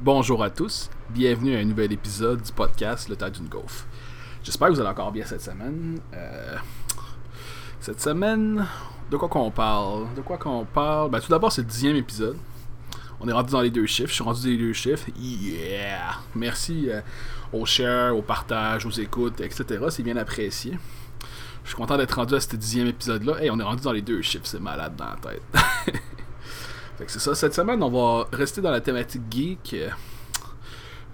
[0.00, 3.84] Bonjour à tous, bienvenue à un nouvel épisode du podcast Le temps d'une gaufre.
[4.44, 5.98] J'espère que vous allez encore bien cette semaine.
[6.14, 6.56] Euh,
[7.80, 8.64] cette semaine,
[9.10, 10.06] de quoi qu'on parle?
[10.14, 11.10] De quoi qu'on parle?
[11.10, 12.36] Ben, Tout d'abord, c'est le dixième épisode.
[13.18, 14.10] On est rendu dans les deux chiffres.
[14.10, 15.08] Je suis rendu dans les deux chiffres.
[15.18, 17.00] Yeah Merci euh,
[17.52, 19.84] aux shares, aux partages, aux écoutes, etc.
[19.90, 20.78] C'est bien apprécié.
[21.64, 23.42] Je suis content d'être rendu à ce dixième épisode-là.
[23.42, 24.46] Hey, on est rendu dans les deux chiffres.
[24.46, 25.42] C'est malade dans la tête.
[27.06, 27.34] c'est ça.
[27.34, 29.76] Cette semaine, on va rester dans la thématique geek.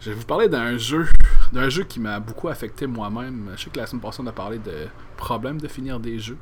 [0.01, 1.07] Je vais vous parler d'un jeu,
[1.53, 3.51] d'un jeu qui m'a beaucoup affecté moi-même.
[3.57, 6.39] Je sais que la semaine passée, on a parlé de problèmes de finir des jeux.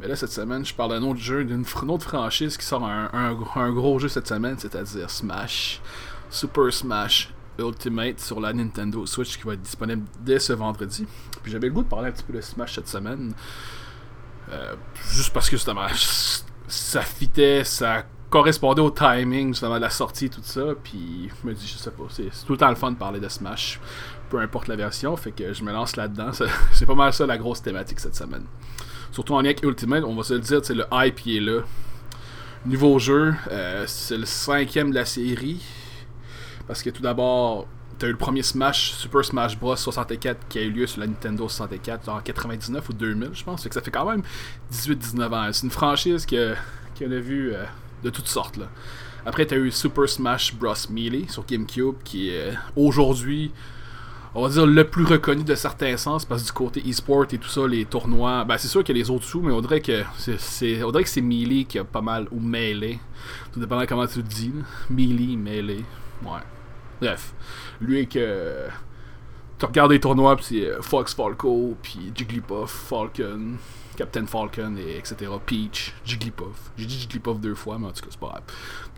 [0.00, 3.10] Mais là, cette semaine, je parle d'un autre jeu, d'une autre franchise qui sort un,
[3.12, 5.80] un, gros jeu cette semaine, c'est-à-dire Smash.
[6.30, 11.06] Super Smash Ultimate sur la Nintendo Switch qui va être disponible dès ce vendredi.
[11.42, 13.32] Puis j'avais le goût de parler un petit peu de Smash cette semaine.
[14.50, 14.74] Euh,
[15.12, 15.86] juste parce que justement,
[16.66, 20.62] ça fitait, ça correspondait au timing justement de la sortie tout ça.
[20.82, 23.20] Puis je me dis, je sais pas, c'est tout le temps le fun de parler
[23.20, 23.78] de Smash,
[24.30, 25.14] peu importe la version.
[25.16, 26.30] Fait que je me lance là-dedans.
[26.72, 28.46] C'est pas mal ça la grosse thématique cette semaine.
[29.10, 31.40] Surtout en lien avec Ultimate, on va se le dire, c'est le hype qui est
[31.40, 31.60] là.
[32.64, 35.62] Nouveau jeu, euh, c'est le cinquième de la série.
[36.66, 37.66] Parce que tout d'abord,
[37.98, 41.06] t'as eu le premier Smash, Super Smash Bros 64 qui a eu lieu sur la
[41.06, 43.62] Nintendo 64 en 99 ou 2000, je pense.
[43.62, 44.22] Fait que ça fait quand même
[44.72, 45.52] 18-19 ans.
[45.52, 47.64] C'est une franchise qui, a, a vu euh,
[48.02, 48.56] de toutes sortes.
[48.56, 48.68] Là.
[49.24, 53.52] Après, t'as eu Super Smash Bros Melee sur GameCube qui est aujourd'hui
[54.34, 57.38] on va dire, le plus reconnu de certains sens, parce que du côté e-sport et
[57.38, 59.60] tout ça, les tournois, ben c'est sûr qu'il y a les autres sous, mais on
[59.60, 62.98] dirait que c'est, on dirait que c'est Melee qui a pas mal, ou Melee,
[63.52, 64.52] tout dépendant comment tu le dis,
[64.88, 65.84] Melee, Melee,
[66.22, 66.40] ouais.
[67.00, 67.34] Bref,
[67.80, 68.68] lui que
[69.58, 73.56] tu regardes les tournois, puis c'est euh, Fox Falco, puis Jigglypuff, Falcon,
[73.96, 75.30] Captain Falcon, et etc.
[75.44, 76.72] Peach, Jigglypuff.
[76.76, 78.42] J'ai dit Jigglypuff deux fois, mais en tout cas, c'est pas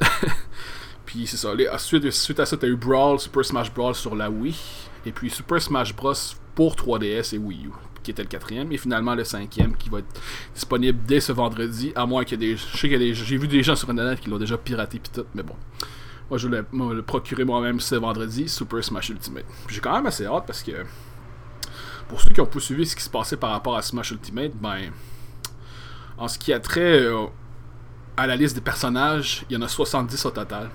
[0.00, 0.30] grave.
[1.06, 1.52] puis c'est ça.
[1.78, 4.56] suite, suite à ça, t'as eu Brawl, Super Smash Brawl sur la Wii.
[5.06, 6.14] Et puis Super Smash Bros.
[6.54, 7.70] pour 3DS et Wii U,
[8.02, 10.20] qui était le quatrième, et finalement le cinquième qui va être
[10.54, 12.56] disponible dès ce vendredi, à moins ait des.
[12.56, 15.26] Je sais qu'il J'ai vu des gens sur internet qui l'ont déjà piraté pis tout,
[15.34, 15.56] mais bon.
[16.30, 19.44] Moi je me le procurer moi-même ce vendredi, Super Smash Ultimate.
[19.68, 20.72] J'ai quand même assez hâte parce que
[22.08, 24.90] pour ceux qui ont poursuivi ce qui se passait par rapport à Smash Ultimate, ben
[26.18, 27.26] en ce qui a trait euh,
[28.16, 30.70] à la liste des personnages, il y en a 70 au total.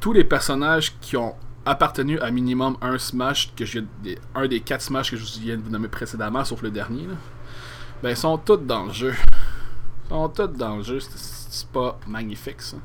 [0.00, 1.34] Tous les personnages qui ont
[1.66, 3.52] appartenu à minimum un Smash,
[4.34, 7.06] un des quatre Smash que je viens de vous nommer précédemment, sauf le dernier,
[8.02, 9.14] ben sont tous dans le jeu.
[10.06, 12.76] Ils sont tous dans le jeu, c'est pas magnifique ça.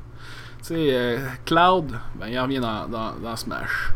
[0.58, 3.92] Tu sais, euh, Cloud, ben il revient dans, Smash.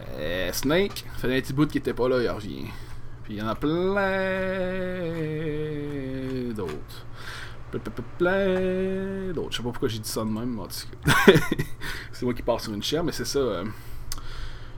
[0.00, 2.66] Euh, Snake, fait un petit bout qui était pas là, il revient.
[3.24, 3.94] Puis il y en a plein
[6.54, 7.06] d'autres.
[8.18, 9.50] Plein d'autres.
[9.50, 10.60] Je sais pas pourquoi j'ai dit ça de même,
[12.12, 13.38] c'est moi qui pars sur une chair, mais c'est ça.
[13.38, 13.64] Euh,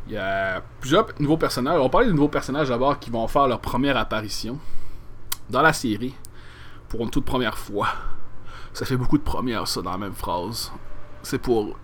[0.06, 1.78] il y a plusieurs nouveaux personnages.
[1.78, 4.58] On va parler de nouveaux personnages d'abord qui vont faire leur première apparition
[5.50, 6.14] dans la série
[6.88, 7.88] pour une toute première fois.
[8.72, 10.72] Ça fait beaucoup de premières, ça, dans la même phrase.
[11.22, 11.76] C'est pour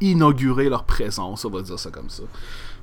[0.00, 2.22] inaugurer leur présence, on va dire ça comme ça.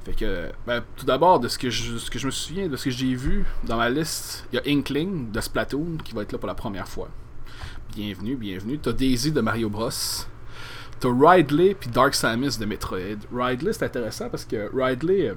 [0.04, 2.76] Fait que, ben, tout d'abord, de ce que, je, ce que je me souviens, de
[2.76, 6.22] ce que j'ai vu dans ma liste, il y a Inkling de Splatoon qui va
[6.22, 7.10] être là pour la première fois.
[7.96, 8.78] Bienvenue, bienvenue.
[8.78, 9.90] T'as Daisy de Mario Bros.
[11.00, 13.18] T'as Ridley puis Dark Samus de Metroid.
[13.34, 15.30] Ridley, c'est intéressant parce que Ridley.
[15.30, 15.36] Euh,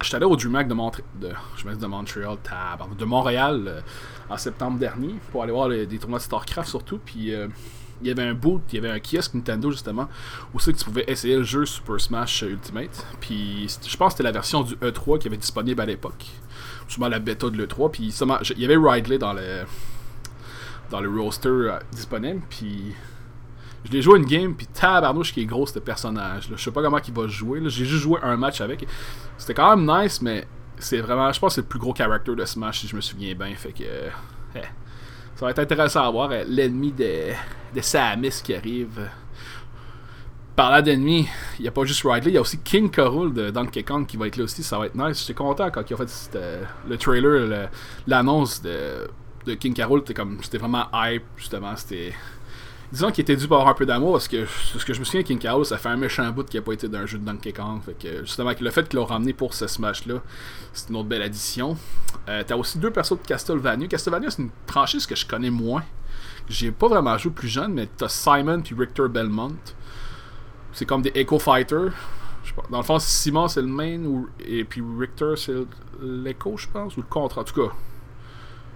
[0.00, 2.38] J'étais allé au DreamHack de, de, je de Montréal,
[2.96, 3.80] de Montréal euh,
[4.30, 7.00] en septembre dernier pour aller voir des tournois de StarCraft surtout.
[7.04, 7.48] Puis euh,
[8.00, 10.08] il y avait un boot, il y avait un kiosque Nintendo justement
[10.54, 13.06] où c'est que tu pouvais essayer le jeu Super Smash Ultimate.
[13.20, 16.26] Puis je pense que c'était la version du E3 qui avait disponible à l'époque.
[16.88, 17.90] Souvent la bêta de l'E3.
[17.90, 18.14] Puis
[18.56, 19.64] il y avait Ridley dans le
[20.90, 22.40] dans le roster disponible.
[22.48, 22.94] Puis
[23.84, 26.48] je l'ai joué une game, puis tabarnouche qui est gros ce personnage.
[26.50, 27.60] Je sais pas comment il va jouer.
[27.66, 28.86] J'ai juste joué un match avec.
[29.36, 30.46] C'était quand même nice, mais
[30.78, 31.32] c'est vraiment.
[31.32, 33.54] Je pense c'est le plus gros character de Smash si je me souviens bien.
[33.54, 33.84] Fait que.
[33.84, 34.60] Eh,
[35.36, 36.30] ça va être intéressant à voir.
[36.32, 37.32] Euh, l'ennemi de,
[37.74, 39.08] de Samus qui arrive.
[40.56, 43.50] Parlant d'ennemis, il n'y a pas juste Ridley, il y a aussi King Carol de
[43.50, 44.64] Donkey Kong qui va être là aussi.
[44.64, 45.20] Ça va être nice.
[45.20, 47.68] J'étais content quand il a fait euh, le trailer,
[48.06, 49.08] l'annonce de,
[49.60, 50.02] King Carol.
[50.42, 51.76] C'était vraiment hype, justement.
[51.76, 52.12] C'était
[52.90, 55.04] disons qu'il était dû pour avoir un peu d'amour parce que ce que je me
[55.04, 57.24] souviens King Chaos ça fait un méchant bout qui a pas été d'un jeu de
[57.24, 60.22] Donkey Kong fait que justement le fait qu'ils l'ont ramené pour ce smash là
[60.72, 61.76] c'est une autre belle addition
[62.28, 65.84] euh, t'as aussi deux persos de Castlevania Castlevania c'est une franchise que je connais moins
[66.48, 69.56] j'ai pas vraiment joué plus jeune mais t'as Simon puis Richter Belmont
[70.72, 71.92] c'est comme des Echo Fighters
[72.70, 74.00] dans le fond Simon c'est le main
[74.44, 75.54] et puis Richter c'est
[76.02, 77.72] l'Echo je pense ou le contre en tout cas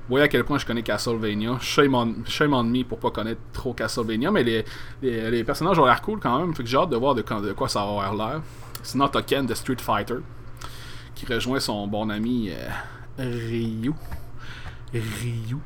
[0.08, 1.58] voyez à quel point je connais Castlevania.
[1.60, 4.64] Shame on, shame on me pour pas connaître trop Castlevania, mais
[5.02, 6.54] les, personnages ont l'air cool quand même.
[6.54, 8.42] Fait que j'ai hâte de voir de, quoi ça va avoir l'air.
[8.82, 10.18] Sinon, t'as de Street Fighter
[11.14, 12.68] qui rejoint son bon ami euh,
[13.18, 13.92] Ryu.
[14.92, 15.58] Ryu.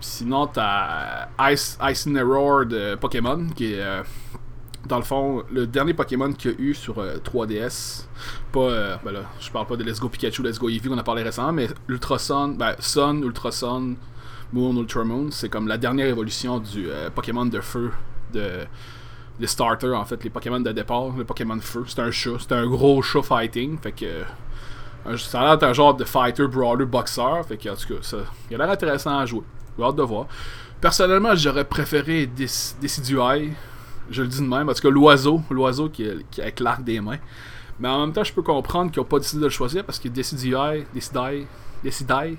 [0.00, 3.80] Sinon, t'as Ice, Ice Roar de Pokémon qui est.
[3.80, 4.02] euh,
[4.88, 8.06] dans le fond, le dernier Pokémon qu'il y a eu sur euh, 3DS,
[8.50, 11.02] pas, euh, ben je parle pas de Let's Go Pikachu, Let's Go Eevee qu'on a
[11.02, 13.20] parlé récemment, mais Ultra Sun, ben, Sun,
[14.54, 17.92] Moon, Ultra Moon, c'est comme la dernière évolution du Pokémon de feu,
[18.32, 18.64] de,
[19.38, 22.38] des starters en fait, les Pokémon de départ, le Pokémon de feu, c'est un chat,
[22.38, 24.24] c'est un gros chat fighting, fait que
[25.18, 28.00] ça a l'air d'être un genre de fighter, brawler, boxer, fait que en tout cas,
[28.02, 28.16] ça,
[28.50, 29.44] il a l'air intéressant à jouer,
[29.80, 30.26] j'ai hâte de voir.
[30.80, 33.52] Personnellement, j'aurais préféré Dec- Decidueye,
[34.10, 36.40] je le dis de même, parce que l'oiseau, l'oiseau qui, qui
[36.80, 37.18] des mains.
[37.78, 39.98] Mais en même temps, je peux comprendre qu'ils n'ont pas décidé de le choisir parce
[39.98, 41.46] que Decidueye, Decidueye,
[41.82, 42.36] Decidueye,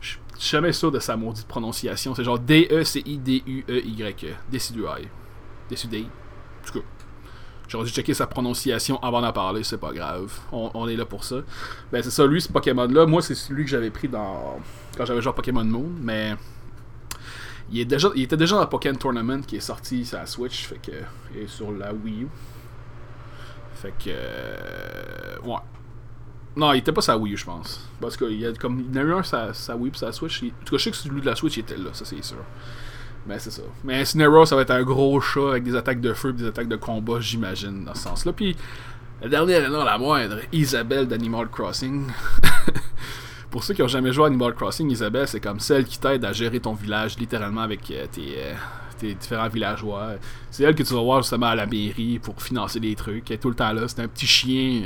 [0.00, 0.08] je
[0.38, 2.14] suis jamais sûr de sa maudite prononciation.
[2.14, 4.26] C'est genre E D-E-C-I-D-U-E-Y.
[4.50, 5.08] Decidueye.
[5.70, 6.08] Decidueye.
[7.68, 10.32] J'aurais dû checker sa prononciation avant d'en parler, c'est pas grave.
[10.52, 11.36] On, est là pour ça.
[11.92, 13.04] Ben, c'est ça, lui, ce Pokémon-là.
[13.04, 14.58] Moi, c'est celui que j'avais pris dans.
[14.96, 16.34] quand j'avais joué à Pokémon Moon, mais.
[17.70, 21.46] Il, était déjà dans Pokémon Tournament qui est sorti sur la Switch, fait que, et
[21.46, 22.28] sur la Wii U.
[23.74, 24.08] Fait que.
[24.08, 25.58] euh, ouais.
[26.56, 27.86] Non, il était pas la Wii U, je pense.
[28.00, 28.80] Parce qu'il y a comme.
[28.80, 30.42] Il y en a eu un sur sa Wii et sa Switch.
[30.42, 32.24] En tout cas, je sais que celui de la Switch il était là, ça c'est
[32.24, 32.38] sûr.
[33.26, 33.62] Mais c'est ça.
[33.84, 34.16] Mais ça
[34.56, 37.20] va être un gros chat avec des attaques de feu et des attaques de combat,
[37.20, 38.32] j'imagine, dans ce sens-là.
[38.32, 38.56] Puis,
[39.20, 42.06] la dernière et non la moindre, Isabelle d'Animal Crossing.
[43.50, 46.24] Pour ceux qui ont jamais joué à Animal Crossing, Isabelle, c'est comme celle qui t'aide
[46.24, 48.54] à gérer ton village littéralement avec euh, tes, euh,
[48.98, 50.12] tes différents villageois.
[50.50, 53.30] C'est elle que tu vas voir justement à la mairie pour financer des trucs.
[53.30, 53.88] Elle tout le temps là.
[53.88, 54.82] C'est un petit chien.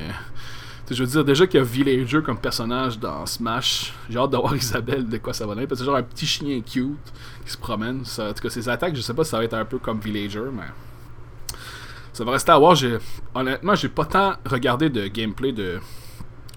[0.90, 4.36] Je veux dire, déjà qu'il y a Villager comme personnage dans Smash, j'ai hâte de
[4.36, 5.66] voir Isabelle de quoi ça va donner.
[5.70, 7.12] C'est genre un petit chien cute
[7.44, 8.02] qui se promène.
[8.18, 10.00] En tout cas, ses attaques, je sais pas si ça va être un peu comme
[10.00, 10.64] Villager, mais.
[12.12, 12.76] Ça va rester à voir.
[13.34, 15.80] Honnêtement, j'ai pas tant regardé de gameplay de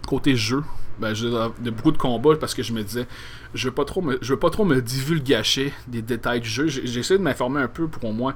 [0.06, 0.64] côté jeu.
[1.00, 3.06] Ben, de beaucoup de combats parce que je me disais,
[3.54, 6.68] je veux pas trop me, je veux pas trop me divulgacher des détails du jeu.
[6.68, 8.34] J'ai, j'ai essayé de m'informer un peu pour au moins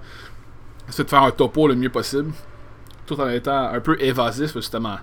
[0.89, 2.33] essayer de faire un topo le mieux possible,
[3.05, 4.97] tout en étant un peu évasif justement,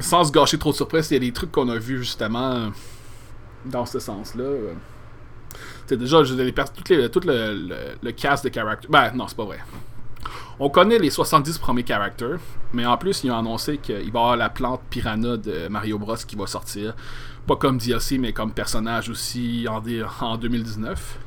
[0.00, 1.10] sans se gâcher trop de surprises.
[1.10, 2.70] Il y a des trucs qu'on a vus justement
[3.64, 4.44] dans ce sens-là.
[5.86, 8.90] C'est déjà, je les les- tout le, le, cast de caractères.
[8.90, 9.58] Ben, non, c'est pas vrai.
[10.60, 12.38] On connaît les 70 premiers characters,
[12.72, 15.98] mais en plus, ils ont annoncé qu'il va y avoir la plante Piranha de Mario
[15.98, 16.94] Bros qui va sortir.
[17.46, 19.82] Pas comme DLC, mais comme personnage aussi en,
[20.24, 21.18] en 2019.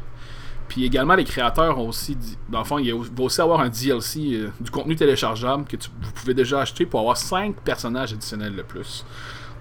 [0.72, 2.18] Puis également, les créateurs ont aussi.
[2.48, 6.12] Dans le fond, il va aussi avoir un DLC euh, du contenu téléchargeable que vous
[6.14, 9.06] pouvez déjà acheter pour avoir 5 personnages additionnels de plus.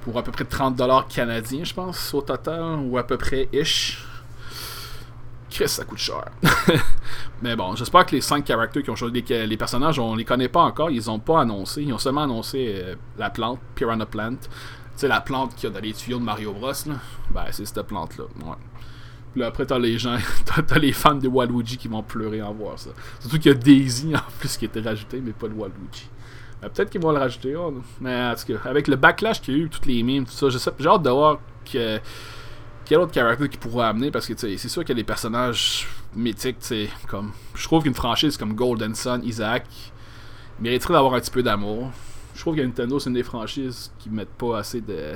[0.02, 4.06] Pour à peu près 30$ canadiens, je pense, au total, ou à peu près ish.
[5.50, 6.26] Chris, ça coûte cher.
[7.42, 10.46] Mais bon, j'espère que les 5 caractères qui ont choisi les, personnages, on les connaît
[10.46, 11.82] pas encore, ils ont pas annoncé.
[11.82, 14.36] Ils ont seulement annoncé euh, la plante, Piranha Plant.
[14.36, 14.48] Tu
[14.94, 16.70] sais, la plante qu'il y a dans les tuyaux de Mario Bros.
[16.70, 16.94] Là.
[17.32, 18.26] Ben, c'est cette plante-là.
[19.36, 20.16] Là, après, t'as les gens,
[20.66, 22.90] t'as, les fans de Waluigi qui vont pleurer en voir ça.
[23.20, 26.08] Surtout qu'il y a Daisy en plus qui été rajouté, mais pas le Waluigi.
[26.60, 29.56] Ben, peut-être qu'ils vont le rajouter, oh, mais en tout cas, avec le backlash qu'il
[29.56, 31.38] y a eu, toutes les memes, tout ça, j'ai hâte de voir
[31.70, 31.98] que
[32.84, 35.86] quel autre caractère qui pourrait amener parce que c'est sûr qu'il y a des personnages
[36.14, 39.64] mythiques, tu sais, comme je trouve qu'une franchise comme Golden Sun, Isaac
[40.58, 41.92] mériterait d'avoir un petit peu d'amour.
[42.34, 45.14] Je trouve que Nintendo c'est une des franchises qui mettent pas assez de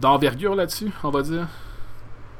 [0.00, 1.48] d'envergure là-dessus, on va dire.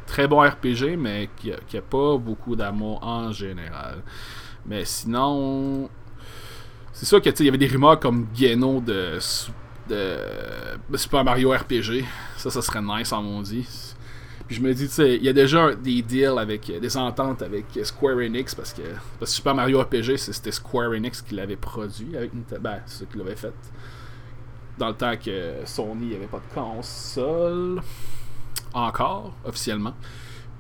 [0.09, 4.03] Très bon RPG, mais qui a, qui a pas beaucoup d'amour en général.
[4.67, 5.88] Mais sinon,
[6.93, 9.53] c'est sûr que il y avait des rumeurs comme Geno de, Su-
[9.88, 10.17] de
[10.91, 12.05] de Super Mario RPG.
[12.37, 13.67] Ça, ça serait nice en mon dit.
[14.47, 18.17] Puis je me dis, il y a déjà des deals avec des ententes avec Square
[18.17, 18.81] Enix parce que,
[19.19, 22.62] parce que Super Mario RPG, c'était Square Enix qui l'avait produit avec Nintendo.
[22.62, 23.53] Ben, c'est qui l'avaient fait.
[24.79, 27.83] Dans le temps que Sony n'avait pas de console.
[28.75, 29.95] Encore, officiellement.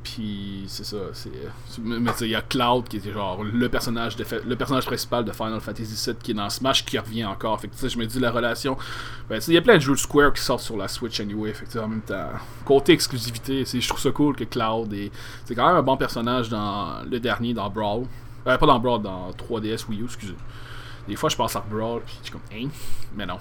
[0.02, 0.96] Puis c'est ça,
[1.82, 5.60] Mais il y a Cloud qui était genre le personnage le personnage principal de Final
[5.60, 7.60] Fantasy VII qui est dans Smash qui revient encore.
[7.60, 8.78] Fait je me dis la relation.
[9.28, 11.52] Ben il y a plein de jeux Square qui sortent sur la Switch anyway.
[11.52, 12.30] Fait que en même temps.
[12.64, 15.10] Côté exclusivité, je trouve ça cool que Cloud est.
[15.44, 18.06] C'est quand même un bon personnage dans le dernier, dans Brawl.
[18.46, 20.36] Euh, pas dans Brawl, dans 3DS Wii U, excusez.
[21.06, 22.68] Des fois je pense à Brawl, puis je suis comme, hein?
[23.14, 23.38] Mais non.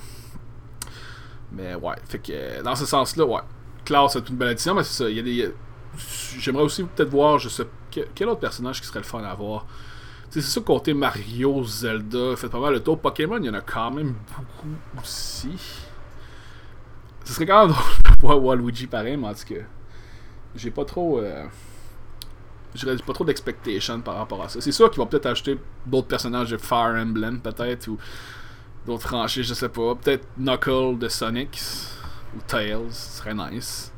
[1.52, 3.42] Mais ouais, fait que dans ce sens-là, ouais.
[3.88, 5.10] Cloud, c'est une belle mais c'est ça.
[5.10, 5.54] Il y a des.
[6.38, 9.34] J'aimerais aussi peut-être voir, je sais, que- quel autre personnage qui serait le fun à
[9.34, 9.66] voir.
[10.30, 13.00] C'est ça, côté Mario, Zelda, fait pas mal le tour.
[13.00, 14.68] Pokémon, il y en a quand même beaucoup
[15.02, 15.50] aussi.
[17.24, 17.76] Ce serait quand même
[18.20, 19.62] drôle voir Waluigi pareil, mais en tout cas,
[20.54, 21.20] j'ai pas trop.
[21.20, 21.46] Euh,
[22.76, 24.60] j'ai pas trop d'expectation par rapport à ça.
[24.60, 27.98] C'est sûr qu'ils vont peut-être ajouter d'autres personnages de Fire Emblem, peut-être, ou
[28.86, 29.96] d'autres franchises, je sais pas.
[29.96, 31.58] Peut-être Knuckle de Sonic,
[32.36, 33.92] ou Tails, ce serait nice.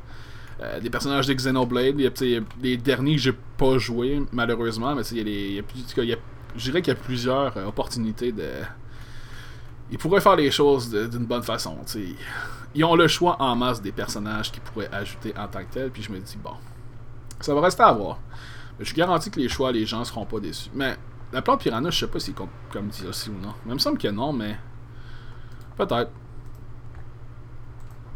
[0.60, 4.94] Euh, des personnages de Xenoblade, il y a, les derniers que j'ai pas joué, malheureusement,
[4.94, 6.16] mais il y a, il il
[6.56, 8.48] je dirais qu'il y a plusieurs euh, opportunités de.
[9.90, 11.76] Ils pourraient faire les choses d'une bonne façon.
[12.74, 15.90] Ils ont le choix en masse des personnages qu'ils pourraient ajouter en tant que tel,
[15.90, 16.52] puis je me dis, bon,
[17.40, 18.20] ça va rester à voir.
[18.78, 20.70] Mais je suis garanti que les choix, les gens seront pas déçus.
[20.74, 20.96] Mais
[21.32, 23.54] la plante piranha, je sais pas si comme DLC ou non.
[23.64, 24.56] Mais il me semble que non, mais.
[25.76, 26.10] Peut-être.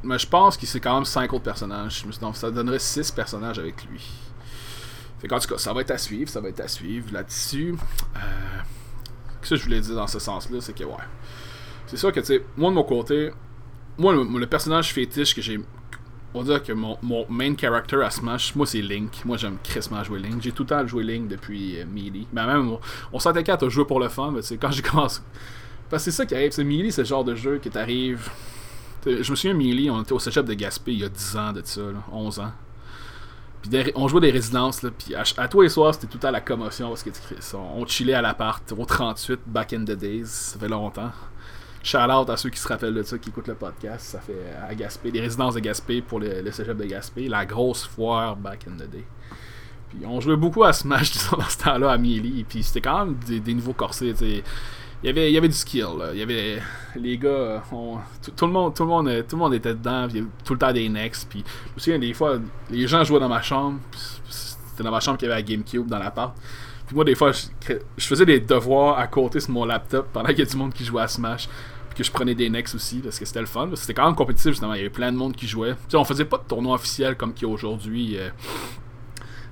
[0.04, 2.04] Mais je pense qu'il c'est quand même 5 autres personnages.
[2.20, 4.00] Donc ça donnerait 6 personnages avec lui.
[5.20, 7.74] Fait qu'en tout cas, ça va être à suivre, ça va être à suivre là-dessus.
[8.16, 8.18] Euh,
[9.42, 10.94] ce que je voulais dire dans ce sens-là, c'est que ouais.
[11.86, 13.30] C'est sûr que tu sais, moi de mon côté,
[13.98, 15.58] moi le, personnage fétiche que j'ai.
[16.34, 19.24] On va dire que mon, main character à Smash, moi c'est Link.
[19.24, 20.42] Moi j'aime crissement jouer Link.
[20.42, 22.26] J'ai tout le temps joué Link depuis euh, Melee.
[22.32, 22.80] Ben même, on,
[23.12, 25.20] on s'entendait qu'à jouer pour le fun, mais c'est quand j'ai commencé.
[25.88, 28.28] Parce que c'est ça qui arrive, c'est Melee, c'est le genre de jeu qui t'arrive
[29.06, 31.52] je me souviens, Melee, on était au cégep de Gaspé il y a 10 ans
[31.52, 31.80] de ça,
[32.12, 32.52] 11 ans.
[33.62, 36.88] Puis on jouait des résidences, là, puis à, tous les c'était tout à la commotion
[36.88, 37.10] parce que
[37.54, 41.10] on, on chillait à l'appart au 38, back in the days, ça fait longtemps.
[41.82, 44.54] Shout out à ceux qui se rappellent de ça, qui écoutent le podcast, ça fait
[44.66, 48.66] à Gaspé, des résidences de Gaspé pour le, cégep de Gaspé, la grosse foire back
[48.68, 49.04] in the day.
[49.90, 53.16] Puis on jouait beaucoup à Smash dans ce temps-là à Melee, puis c'était quand même
[53.26, 54.42] des, des nouveaux corsets, tu
[55.02, 55.86] il y avait, il y avait du skill.
[56.12, 56.60] Il y avait
[56.96, 57.62] les gars,
[58.36, 60.06] tout, le monde, tout le monde, tout le monde était dedans.
[60.08, 61.28] Il y avait tout le temps des next.
[61.28, 61.44] Puis
[61.76, 62.38] je des fois,
[62.70, 63.78] les gens jouaient dans ma chambre.
[64.28, 66.34] C'était dans ma chambre qu'il y avait la GameCube dans l'appart.
[66.86, 70.40] Puis moi des fois, je, faisais des devoirs à côté sur mon laptop pendant qu'il
[70.40, 71.48] y a du monde qui jouait à Smash.
[71.88, 73.70] Puis que je prenais des next aussi parce que c'était le fun.
[73.74, 74.74] C'était quand même compétitif justement.
[74.74, 75.74] Il y avait plein de monde qui jouait.
[75.88, 78.18] sais on faisait pas de tournoi officiel comme qu'il y a aujourd'hui.
[78.18, 78.30] Euh,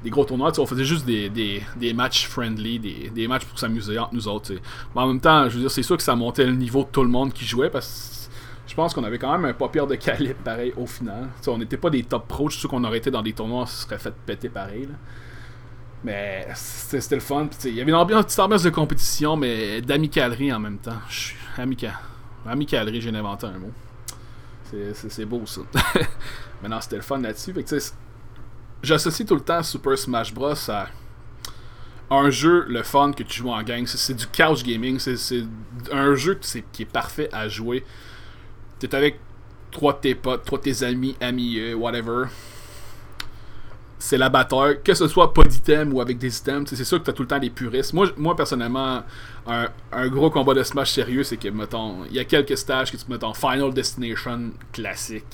[0.03, 3.99] des gros tournois, on faisait juste des, des, matchs friendly, des, des matchs pour s'amuser
[3.99, 4.53] entre nous autres.
[4.95, 6.89] Mais en même temps, je veux dire, c'est sûr que ça montait le niveau de
[6.89, 9.69] tout le monde qui jouait parce que je pense qu'on avait quand même un pas
[9.69, 11.29] pire de calibre pareil au final.
[11.47, 13.63] on n'était pas des top pros, je suis sûr qu'on aurait été dans des tournois,
[13.63, 14.89] on se serait fait péter pareil.
[16.05, 17.49] Mais c'était le fun.
[17.65, 20.99] Il y avait une, ambiance, petite ambiance de compétition, mais d'amicalerie en même temps.
[22.47, 23.71] Amicalerie, j'ai inventé un mot.
[24.93, 25.61] C'est beau ça.
[26.63, 27.53] mais non, c'était le fun là-dessus
[28.83, 30.89] j'associe tout le temps Super Smash Bros à
[32.11, 33.87] un jeu, le fun que tu joues en gang.
[33.87, 34.99] C'est du couch gaming.
[34.99, 35.45] C'est
[35.91, 36.39] un jeu
[36.73, 37.85] qui est parfait à jouer.
[38.79, 39.19] T'es avec
[39.71, 42.25] trois de tes potes, trois de tes amis, amis, euh, whatever.
[43.99, 47.05] C'est la bataille, que ce soit pas d'item ou avec des items, c'est sûr que
[47.05, 47.93] t'as tout le temps des puristes.
[47.93, 49.05] Moi, personnellement,
[49.47, 52.97] un, gros combat de Smash sérieux, c'est que, mettons, il y a quelques stages que
[52.97, 55.25] tu en Final Destination classique,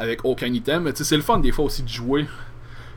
[0.00, 0.82] avec aucun item.
[0.82, 2.26] Mais c'est le fun des fois aussi de jouer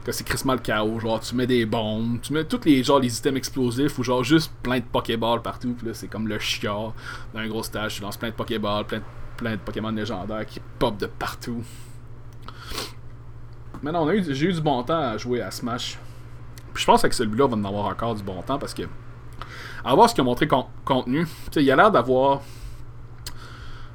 [0.04, 1.00] que c'est crissement le chaos.
[1.00, 4.24] Genre, tu mets des bombes, tu mets tous les, genre, les items explosifs ou genre
[4.24, 5.74] juste plein de Pokéballs partout.
[5.78, 6.94] Puis là, c'est comme le chiard
[7.34, 7.96] d'un gros stage.
[7.96, 9.04] Tu lances plein de Pokéballs, plein de,
[9.38, 11.64] plein de Pokémon légendaires qui pop de partout.
[13.82, 15.98] Maintenant, j'ai eu du bon temps à jouer à Smash.
[16.74, 18.84] Puis je pense que celui-là va en avoir encore du bon temps parce que.
[19.84, 20.48] À voir ce qu'ils ont montré
[20.86, 21.26] contenu.
[21.56, 22.42] il a l'air d'avoir.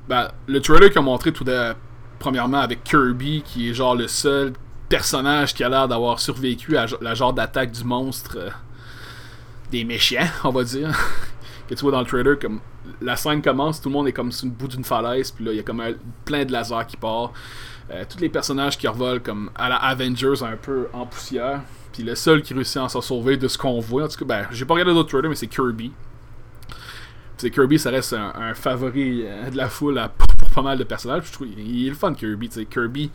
[0.09, 1.75] Ben, le trailer qu'ils ont montré tout de.
[2.19, 4.55] Premièrement avec Kirby, qui est genre le seul
[4.89, 8.51] personnage qui a l'air d'avoir survécu à la genre d'attaque du monstre euh,
[9.71, 10.97] des méchants, on va dire.
[11.69, 12.61] que tu vois dans le trailer, comme
[13.01, 15.53] la scène commence, tout le monde est comme sur le bout d'une falaise, puis là
[15.53, 15.83] il y a comme
[16.25, 17.33] plein de lasers qui partent.
[17.91, 21.61] Euh, tous les personnages qui revolent comme à la Avengers un peu en poussière.
[21.93, 24.25] Puis le seul qui réussit à s'en sauver de ce qu'on voit, en tout cas,
[24.25, 25.93] ben, j'ai pas regardé d'autres trailers, mais c'est Kirby.
[27.39, 31.25] Kirby, ça reste un, favori euh, de la foule pour, pas mal de personnages.
[31.27, 32.49] Je trouve il est le fun Kirby.
[32.69, 33.11] Kirby,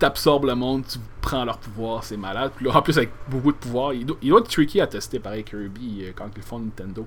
[0.00, 2.52] t'absorbes le monde, tu prends leur pouvoir, c'est malade.
[2.56, 5.44] Puis là, en plus, avec beaucoup de pouvoir, il doit, être tricky à tester pareil
[5.44, 7.06] Kirby euh, quand ils font Nintendo.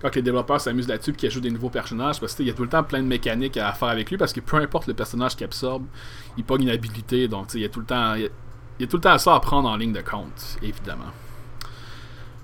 [0.00, 2.52] Quand les développeurs s'amusent là-dessus et qu'ils ajoutent des nouveaux personnages, parce qu'il y a
[2.52, 4.94] tout le temps plein de mécaniques à faire avec lui, parce que peu importe le
[4.94, 5.84] personnage qu'il absorbe,
[6.36, 8.14] il pogne une habilité, donc il y a tout le temps.
[8.14, 8.30] Il
[8.80, 11.12] y a, tout le temps ça à prendre en ligne de compte, évidemment.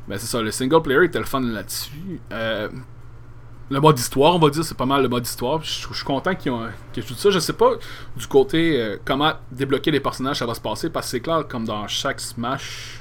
[0.08, 2.20] Mais c'est ça, le single player était le fun là-dessus.
[2.32, 2.68] Euh,
[3.73, 5.62] le mode histoire, on va dire, c'est pas mal le mode histoire.
[5.62, 7.31] Je, suis content qu'ils ont tout ça.
[7.31, 7.71] Je sais pas
[8.17, 11.47] du côté euh, comment débloquer les personnages ça va se passer parce que c'est clair
[11.49, 13.00] comme dans chaque Smash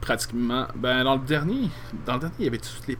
[0.00, 0.66] pratiquement.
[0.76, 1.68] Ben dans le dernier,
[2.06, 2.96] dans le dernier il y avait tous les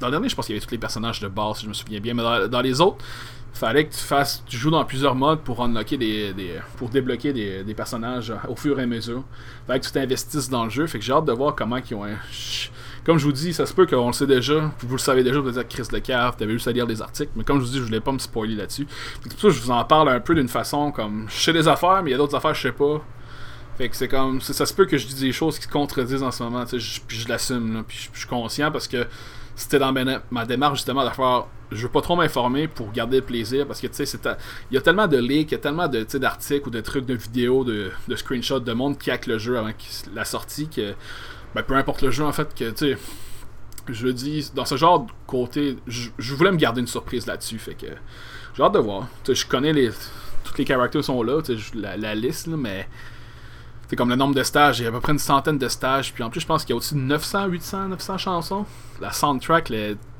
[0.00, 1.68] dans le dernier je pense qu'il y avait tous les personnages de base si je
[1.68, 3.04] me souviens bien, mais dans, les autres
[3.52, 6.34] fallait que tu fasses tu joues dans plusieurs modes pour unlocker des,
[6.78, 9.24] pour débloquer des, personnages au fur et à mesure.
[9.66, 10.86] Fallait que tu t'investisses dans le jeu.
[10.86, 12.06] Fait que j'ai hâte de voir comment ils ont
[13.10, 15.40] comme je vous dis, ça se peut qu'on le sait déjà, vous le savez déjà,
[15.40, 17.70] vous êtes Chris de Cave, t'avais juste à lire des articles, mais comme je vous
[17.72, 18.86] dis, je voulais pas me spoiler là-dessus.
[19.24, 21.66] C'est ça que je vous en parle un peu d'une façon comme je sais des
[21.66, 23.04] affaires, mais il y a d'autres affaires je sais pas.
[23.76, 24.40] Fait que c'est comme.
[24.40, 26.80] Ça se peut que je dise des choses qui se contredisent en ce moment, tu
[26.80, 29.04] sais, puis je l'assume, puis je suis conscient parce que
[29.56, 29.92] c'était dans
[30.30, 33.80] ma, démarche justement de faire je veux pas trop m'informer pour garder le plaisir parce
[33.80, 34.18] que tu sais
[34.70, 37.06] il y a tellement de leaks il y a tellement de d'articles ou de trucs
[37.06, 39.70] de vidéos de, de screenshots de monde qui hack le jeu avant
[40.14, 40.94] la sortie que
[41.54, 42.98] ben, peu importe le jeu en fait que tu sais
[43.88, 47.74] je dis dans ce genre de côté je, voulais me garder une surprise là-dessus fait
[47.74, 47.86] que
[48.54, 49.90] j'ai hâte de voir je connais les
[50.44, 51.40] tous les caractères sont là
[51.74, 52.86] la, la liste mais
[53.90, 55.66] c'est comme le nombre de stages, il y a à peu près une centaine de
[55.66, 58.64] stages, puis en plus je pense qu'il y a au-dessus de 900, 800, 900 chansons.
[59.00, 59.72] La soundtrack,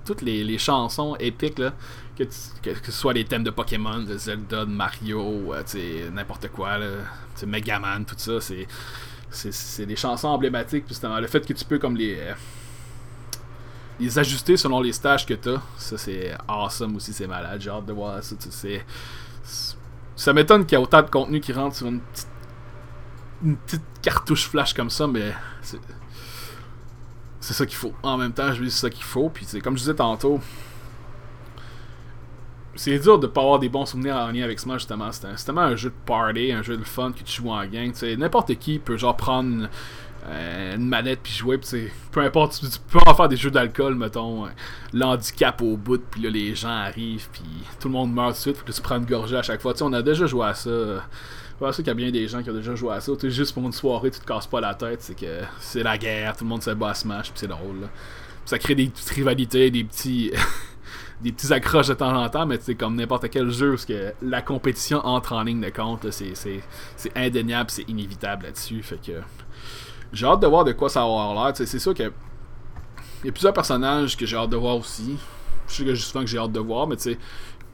[0.04, 1.72] toutes les, chansons épiques, là,
[2.18, 6.88] que, ce soit les thèmes de Pokémon, de Zelda, de Mario, euh, n'importe quoi, là,
[7.46, 8.66] Megaman, tout ça, c'est,
[9.30, 11.18] c'est, des chansons emblématiques, justement.
[11.20, 12.16] Le fait que tu peux comme les...
[12.18, 12.34] Euh,
[13.98, 17.68] les ajuster selon les stages que tu as, ça c'est awesome aussi, c'est malade, j'ai
[17.68, 18.34] hâte de voir ça.
[18.48, 18.82] C'est,
[20.16, 22.26] ça m'étonne qu'il y a autant de contenu qui rentre sur une petite
[23.42, 25.32] une petite cartouche flash comme ça, mais
[25.62, 25.78] c'est.
[27.40, 27.94] C'est ça qu'il faut.
[28.02, 29.30] En même temps, je dis c'est ça qu'il faut.
[29.30, 30.40] Puis, comme je disais tantôt,
[32.80, 35.12] c'est dur de pas avoir des bons souvenirs en lien avec Smash justement.
[35.12, 37.92] C'est tellement un jeu de party, un jeu de fun que tu joues en gang.
[38.16, 39.68] N'importe qui peut genre prendre
[40.26, 41.60] euh, une, manette puis jouer.
[42.10, 44.48] Peu importe, tu, peux en faire des jeux d'alcool, mettons, euh,
[44.94, 47.42] l'handicap au bout, puis là les gens arrivent, puis
[47.78, 49.60] tout le monde meurt tout de suite, faut que tu prends une gorgée à chaque
[49.60, 49.74] fois.
[49.82, 50.70] on a déjà joué à ça.
[50.70, 53.12] Je qu'il y a bien des gens qui ont déjà joué à ça.
[53.24, 55.02] Juste pour une soirée, tu te casses pas la tête.
[55.02, 57.90] C'est que c'est la guerre, tout le monde se bat à Smash, puis c'est drôle.
[58.46, 60.32] ça crée des petites rivalités, des petits.
[61.20, 64.12] des petits accroches de temps en temps, mais c'est comme n'importe quel jeu, parce que
[64.22, 66.62] la compétition entre en ligne de compte, c'est
[67.14, 68.82] indéniable, c'est inévitable là-dessus.
[68.82, 69.20] Fait que
[70.12, 71.56] j'ai hâte de voir de quoi ça va avoir l'air.
[71.56, 72.12] C'est sûr que
[73.22, 75.16] il y a plusieurs personnages que j'ai hâte de voir aussi.
[75.68, 77.16] Je sais que justement que j'ai hâte de voir, mais tu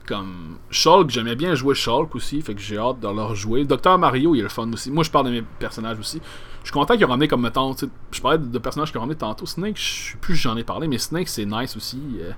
[0.07, 3.65] comme Shulk, j'aimais bien jouer Shulk aussi, fait que j'ai hâte de leur jouer.
[3.65, 4.89] Docteur Mario, il est le fun aussi.
[4.89, 6.21] Moi, je parle de mes personnages aussi.
[6.61, 7.75] Je suis content qu'ils ont ramené comme mettons,
[8.11, 9.45] je parlais de, personnages qu'ils ont ramené tantôt.
[9.45, 12.01] Snake, je sais plus j'en ai parlé, mais Snake, c'est nice aussi.
[12.21, 12.31] Euh,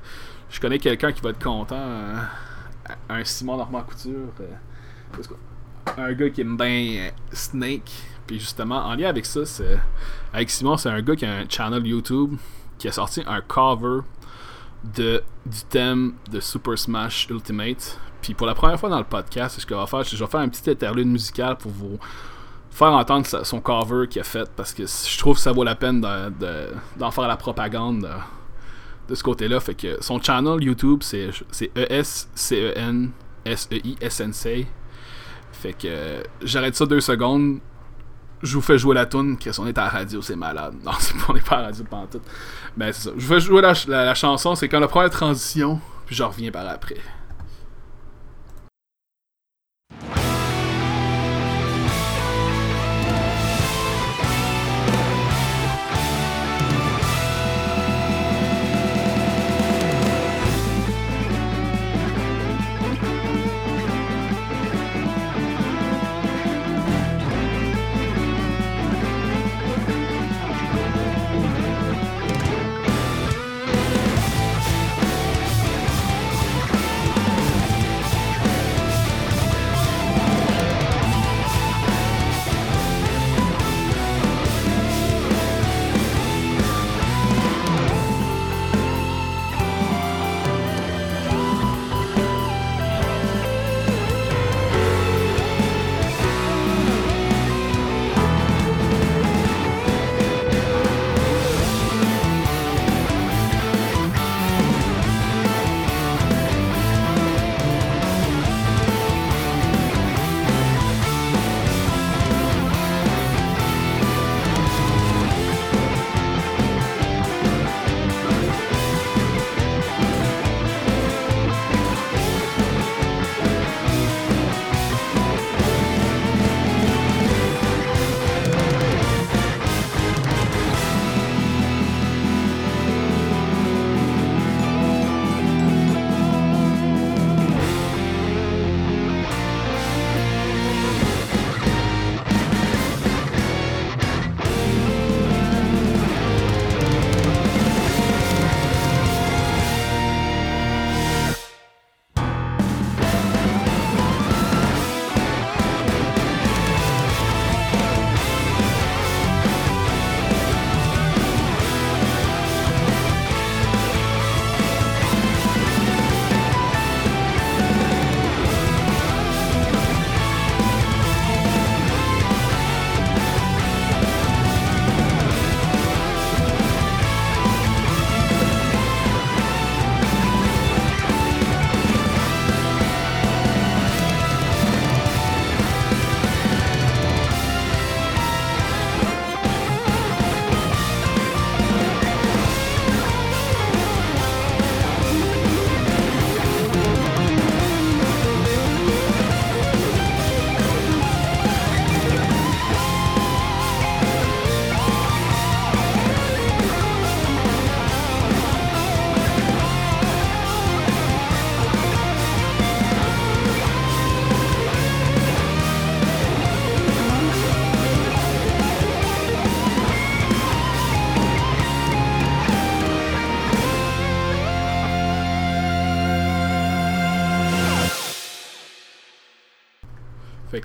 [0.50, 1.75] je connais quelqu'un qui va être content.
[1.75, 2.20] Euh,
[3.10, 4.34] un Simon Normand Couture.
[4.41, 5.23] Euh,
[5.97, 7.91] un gars qui aime bien Snake.
[8.28, 9.80] Puis justement, en lien avec ça, c'est
[10.34, 12.36] avec Simon, c'est un gars qui a un channel YouTube
[12.78, 14.02] qui a sorti un cover
[14.95, 18.00] de, du thème de Super Smash Ultimate.
[18.21, 20.30] Puis pour la première fois dans le podcast, ce que je vais faire, je vais
[20.30, 22.00] faire un petit interlude musical pour vous
[22.71, 25.76] faire entendre son cover qu'il a fait parce que je trouve que ça vaut la
[25.76, 28.10] peine d'en de, faire la propagande
[29.10, 29.60] de, ce côté-là.
[29.60, 31.32] Fait que son channel YouTube, c'est
[31.76, 33.08] E-S-C-E-N-S-E-I-S-N-C.
[35.52, 37.60] Fait que j'arrête ça deux secondes
[38.41, 40.76] je vous fais jouer la tune que on est à la radio, c'est malade.
[40.84, 42.22] Non, c'est on est pas à la radio pendant tout.
[42.78, 43.12] Ben c'est ça.
[43.17, 46.52] Je vous fais jouer la, la chanson, c'est quand la première transition, puis je reviens
[46.52, 46.98] par après.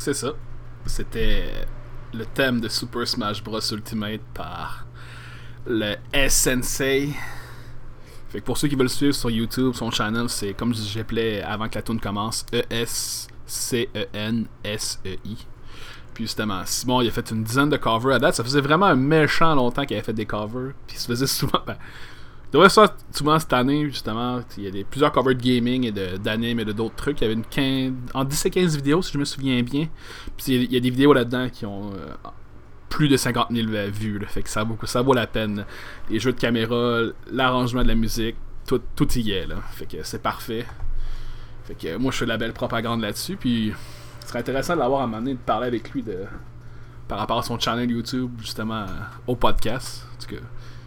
[0.04, 0.32] C'est ça.
[0.84, 1.66] C'était
[2.12, 3.58] le thème de Super Smash Bros.
[3.72, 4.86] Ultimate par
[5.66, 7.14] le SNC.
[8.28, 11.70] Fait que pour ceux qui veulent suivre sur YouTube, son channel, c'est comme j'appelais avant
[11.70, 13.26] que la tune commence, E-S-C-E-N-S-E-I.
[16.12, 18.34] Puis justement, Simon, il a fait une dizaine de covers à date.
[18.34, 20.74] Ça faisait vraiment un méchant longtemps qu'il avait fait des covers.
[20.86, 21.62] Puis il se faisait souvent.
[21.66, 21.78] Ben,
[22.46, 24.40] il devrait ça souvent cette année, justement.
[24.56, 27.20] Il y a des, plusieurs covers de gaming et d'anime et de d'autres trucs.
[27.20, 29.88] Il y avait une 15, en 10 et 15 vidéos, si je me souviens bien.
[30.36, 32.30] Puis il y a des vidéos là-dedans qui ont euh,
[32.88, 34.20] plus de 50 000 vues.
[34.28, 35.64] Fait que ça vaut, ça vaut la peine.
[36.08, 37.00] Les jeux de caméra,
[37.32, 39.46] l'arrangement de la musique, tout, tout y est.
[39.46, 39.56] Là.
[39.72, 40.64] Fait que c'est parfait.
[41.64, 43.36] Fait que moi, je fais de la belle propagande là-dessus.
[43.36, 43.72] Puis
[44.20, 46.18] ce serait intéressant de l'avoir à un moment donné, de parler avec lui de,
[47.08, 48.86] par rapport à son channel YouTube, justement,
[49.26, 50.06] au podcast.
[50.14, 50.42] En tout cas,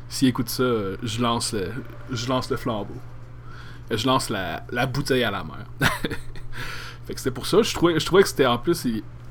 [0.10, 0.64] s'il écoute ça,
[1.04, 1.72] je lance le,
[2.12, 2.96] je lance le flambeau.
[3.92, 5.66] Je lance la, la bouteille à la mer.
[7.06, 7.62] fait que c'était pour ça.
[7.62, 8.86] Je trouvais, je trouvais que c'était en plus.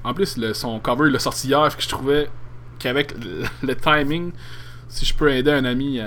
[0.04, 1.76] en plus, le, son cover, l'a sorti hier.
[1.76, 2.30] Que je trouvais
[2.78, 3.14] qu'avec
[3.62, 4.32] le, timing,
[4.88, 6.00] si je peux aider un ami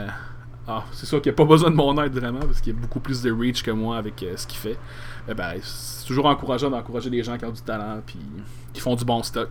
[0.68, 2.78] Ah, c'est sûr qu'il n'y a pas besoin de mon aide vraiment, parce qu'il y
[2.78, 4.78] a beaucoup plus de reach que moi avec euh, ce qu'il fait.
[5.28, 8.20] Mais ben, c'est toujours encourageant d'encourager des gens qui ont du talent, puis
[8.74, 9.50] qui font du bon stock.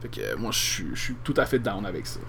[0.00, 2.20] Fait que moi, je suis tout à fait down avec ça.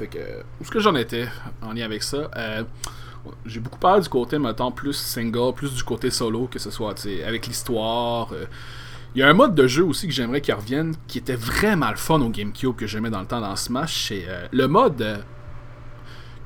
[0.00, 1.28] Fait que, où est-ce que j'en étais
[1.60, 2.30] en lien avec ça?
[2.34, 2.62] Euh,
[3.44, 6.94] J'ai beaucoup parlé du côté, mettons, plus single, plus du côté solo, que ce soit
[7.26, 8.32] avec l'histoire.
[8.32, 8.46] Euh.
[9.14, 11.90] Il y a un mode de jeu aussi que j'aimerais qu'il revienne, qui était vraiment
[11.90, 14.08] le fun au GameCube que j'aimais dans le temps dans Smash.
[14.08, 15.22] C'est euh, le mode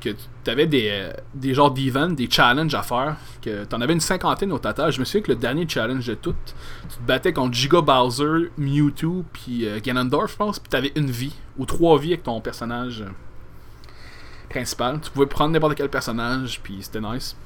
[0.00, 3.92] que tu avais des, des genres d'events, des challenges à faire, que tu en avais
[3.92, 4.90] une cinquantaine au total.
[4.90, 6.34] Je me souviens que le dernier challenge de tout,
[6.88, 11.10] tu te battais contre Giga Bowser, Mewtwo, puis Ganondorf, je pense, puis tu avais une
[11.10, 13.04] vie, ou trois vies avec ton personnage
[14.48, 15.00] principal.
[15.00, 17.37] Tu pouvais prendre n'importe quel personnage, puis c'était nice.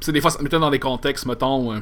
[0.00, 1.80] Puis des fois, ça mettait dans des contextes, mettons, euh,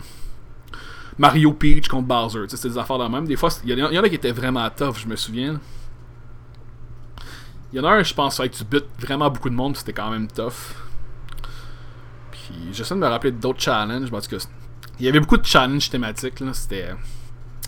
[1.19, 2.45] Mario Peach contre Bowser.
[2.49, 3.27] C'était des affaires de même.
[3.27, 5.61] Des fois, il y, en a qui étaient vraiment tough, je me souviens.
[7.73, 9.93] Il y en a un, je pense, que tu butes vraiment beaucoup de monde, c'était
[9.93, 10.75] quand même tough.
[12.31, 14.37] Puis j'essaie de me rappeler d'autres challenges, parce que
[14.99, 16.53] il y avait beaucoup de challenges thématiques, là.
[16.55, 16.95] C'était.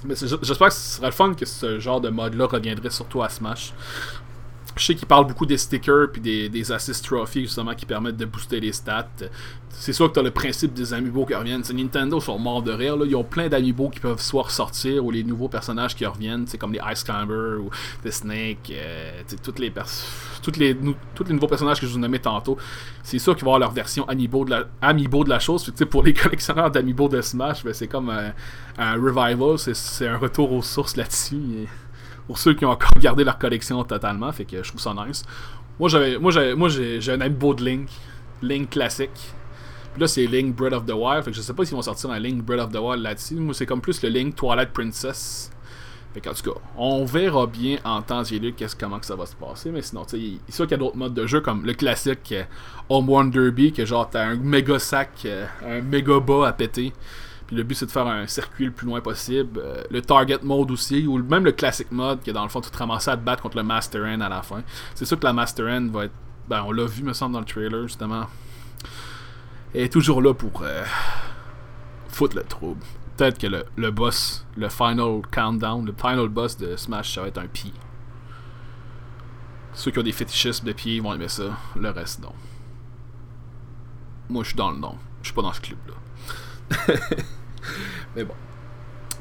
[0.04, 3.28] Mais j'espère que ce serait le fun que ce genre de mode-là reviendrait surtout à
[3.28, 3.72] Smash.
[4.78, 8.16] Je sais qu'ils parlent beaucoup des stickers puis des, des assist trophies justement qui permettent
[8.16, 9.08] de booster les stats.
[9.70, 11.62] C'est sûr que tu as le principe des amiibo qui reviennent.
[11.62, 12.96] C'est Nintendo sont morts de rire.
[12.96, 13.04] Là.
[13.06, 16.58] Ils ont plein d'amiibo qui peuvent soit ressortir ou les nouveaux personnages qui reviennent, c'est
[16.58, 17.70] comme les Ice Climber ou
[18.04, 19.72] The Snake, euh, toutes les,
[20.42, 20.76] toutes les,
[21.14, 22.56] tous les nouveaux personnages que je vous nommais tantôt.
[23.02, 25.70] C'est sûr qu'ils vont avoir leur version amiibo de la, de la chose.
[25.90, 30.62] pour les collectionneurs d'amiibo de Smash, ben, c'est comme un revival, c'est un retour aux
[30.62, 31.66] sources là-dessus
[32.28, 34.30] pour ceux qui ont encore gardé leur collection totalement.
[34.30, 35.24] Fait que je trouve ça nice.
[35.80, 37.88] Moi, j'avais, moi, moi j'ai, un amiibo de Link,
[38.42, 39.32] Link classique.
[39.92, 41.24] Puis là, c'est Link Breath of the Wild.
[41.24, 43.36] Fait que je sais pas s'ils vont sortir un Link Breath of the Wild là-dessus.
[43.36, 45.50] Moi, c'est comme plus le Link Twilight Princess.
[46.12, 49.26] Fait qu'en tout cas, on verra bien en temps et lieu comment que ça va
[49.26, 49.70] se passer.
[49.70, 52.32] Mais sinon, tu sais, il qu'il y a d'autres modes de jeu comme le classique
[52.32, 52.44] euh,
[52.88, 56.92] Home Derby, que genre t'as un méga sac, euh, un méga bas à péter.
[57.48, 59.58] Puis le but, c'est de faire un circuit le plus loin possible.
[59.64, 62.60] Euh, le target mode aussi, ou même le classic mode, qui est dans le fond,
[62.60, 64.62] tu te ramasses à te battre contre le Master End à la fin.
[64.94, 66.12] C'est sûr que la Master End va être.
[66.46, 68.26] Ben, on l'a vu, me semble, dans le trailer, justement.
[69.74, 70.84] Elle est toujours là pour euh,
[72.08, 72.82] foutre le trouble.
[73.16, 77.28] Peut-être que le, le, boss, le final countdown, le final boss de Smash, ça va
[77.28, 77.72] être un pied.
[79.72, 81.56] Ceux qui ont des fétichismes de pieds vont aimer ça.
[81.76, 82.34] Le reste, non.
[84.28, 84.96] Moi, je suis dans le non.
[85.22, 85.94] Je suis pas dans ce club-là.
[88.16, 88.34] Mais bon.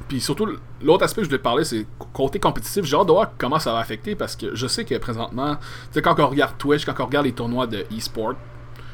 [0.08, 0.48] Puis surtout,
[0.82, 2.86] l'autre aspect que je voulais parler, c'est côté compétitif.
[2.86, 5.62] J'ai hâte de voir comment ça va affecter parce que je sais que présentement, tu
[5.92, 8.36] sais, quand on regarde Twitch, quand on regarde les tournois de e-sport,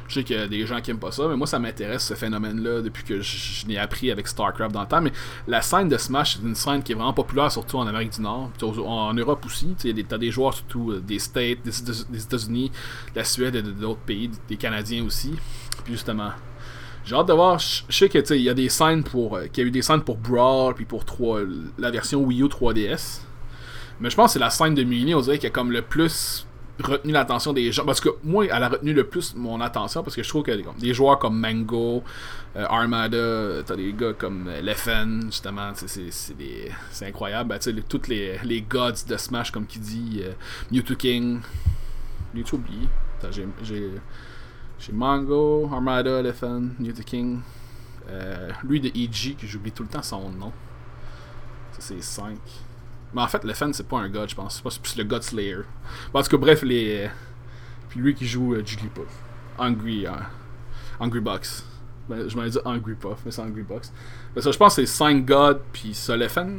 [0.07, 2.05] je sais qu'il y a des gens qui aiment pas ça, mais moi ça m'intéresse
[2.05, 5.01] ce phénomène-là depuis que je, l'ai appris avec StarCraft dans le temps.
[5.01, 5.11] Mais
[5.47, 8.21] la scène de Smash, c'est une scène qui est vraiment populaire, surtout en Amérique du
[8.21, 9.75] Nord, en Europe aussi.
[9.79, 12.71] Tu as des joueurs surtout euh, des States, des États-Unis,
[13.13, 15.33] de la Suède et d'autres pays, des Canadiens aussi.
[15.83, 16.31] Puis justement,
[17.05, 17.59] j'ai hâte de voir.
[17.59, 19.35] Je sais que y a des scènes pour.
[19.35, 21.41] Euh, qu'il y a eu des scènes pour Brawl puis pour 3,
[21.77, 23.21] la version Wii U 3DS.
[23.99, 25.81] Mais je pense que c'est la scène de Mini, on dirait qui a comme le
[25.81, 26.45] plus
[26.81, 27.85] retenu l'attention des gens.
[27.85, 30.51] Parce que moi, elle a retenu le plus mon attention parce que je trouve que
[30.79, 32.03] des joueurs comme Mango,
[32.55, 37.49] euh, Armada, t'as des gars comme euh, Leffen, justement, c'est incroyable.
[37.49, 40.31] Ben, les, toutes les, les gods de Smash, comme qui dit, euh,
[40.71, 41.41] Mewtwo King.
[42.33, 42.87] Mewtwo oublié?
[43.63, 43.91] J'ai
[44.85, 47.39] j'ai Mango, Armada, Elephant, New King.
[48.09, 50.51] Euh, lui de EG, que j'oublie tout le temps son nom.
[51.71, 52.37] Ça, c'est 5.
[53.13, 54.61] Mais en fait, Elephant, c'est pas un god, je pense.
[54.61, 55.59] C'est plus le God Slayer.
[56.11, 57.09] Bon, en tout cas, bref, les.
[57.87, 59.07] Puis lui qui joue euh, Jigglypuff.
[59.57, 60.05] Hungry.
[60.05, 60.11] Euh,
[60.99, 61.65] Hungry Box.
[62.09, 63.93] Ben, je dit Hungry Puff, mais c'est Hungry Box.
[64.35, 66.49] Mais ça, je pense que c'est 5 gods, puis Elephant.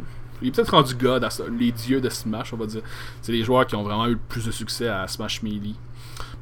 [0.40, 2.82] Il est peut-être rendu God, à les dieux de Smash, on va dire.
[3.20, 5.76] C'est les joueurs qui ont vraiment eu le plus de succès à Smash Melee.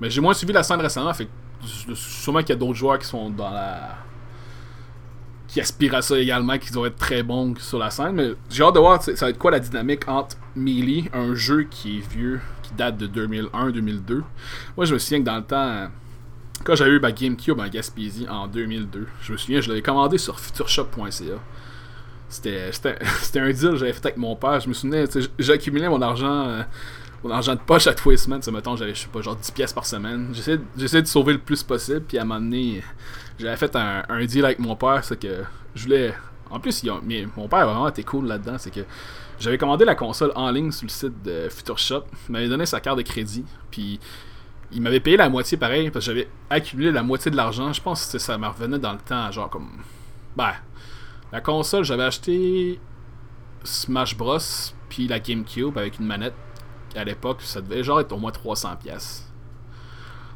[0.00, 1.28] Mais j'ai moins suivi la scène récemment, fait
[1.94, 3.96] sûrement qu'il y a d'autres joueurs qui sont dans la.
[5.48, 8.12] qui aspirent à ça également, qui doivent être très bons sur la scène.
[8.12, 11.64] Mais j'ai hâte de voir, ça va être quoi la dynamique entre Melee, un jeu
[11.64, 14.22] qui est vieux, qui date de 2001-2002.
[14.76, 15.88] Moi, je me souviens que dans le temps
[16.64, 20.18] quand j'avais eu ma GameCube en Gaspésie en 2002, je me souviens, je l'avais commandé
[20.18, 21.10] sur futureshop.ca.
[22.28, 22.70] C'était,
[23.40, 24.60] un deal que j'avais fait avec mon père.
[24.60, 25.04] Je me souvenais,
[25.38, 26.62] j'accumulais mon argent, euh,
[27.22, 28.40] mon argent de poche à tous les semaines.
[28.52, 30.32] Mettons, j'avais, je sais pas, genre 10 pièces par semaine.
[30.32, 32.02] J'essayais, de sauver le plus possible.
[32.02, 32.82] Puis à un moment donné,
[33.38, 35.04] j'avais fait un, deal avec mon père.
[35.04, 36.14] C'est que je voulais.
[36.50, 36.84] En plus,
[37.36, 38.56] mon père vraiment été cool là-dedans.
[38.58, 38.80] C'est que
[39.38, 42.04] j'avais commandé la console en ligne sur le site de Futureshop.
[42.28, 43.44] Il m'avait donné sa carte de crédit.
[43.70, 43.98] Puis
[44.72, 47.72] il m'avait payé la moitié pareil parce que j'avais accumulé la moitié de l'argent.
[47.72, 49.68] Je pense que ça me revenait dans le temps, genre comme.
[50.36, 50.52] Ben,
[51.30, 52.80] la console, j'avais acheté
[53.64, 54.38] Smash Bros.
[54.88, 56.34] puis la GameCube avec une manette.
[56.96, 58.76] À l'époque, ça devait genre être au moins 300$.
[58.78, 59.30] pièces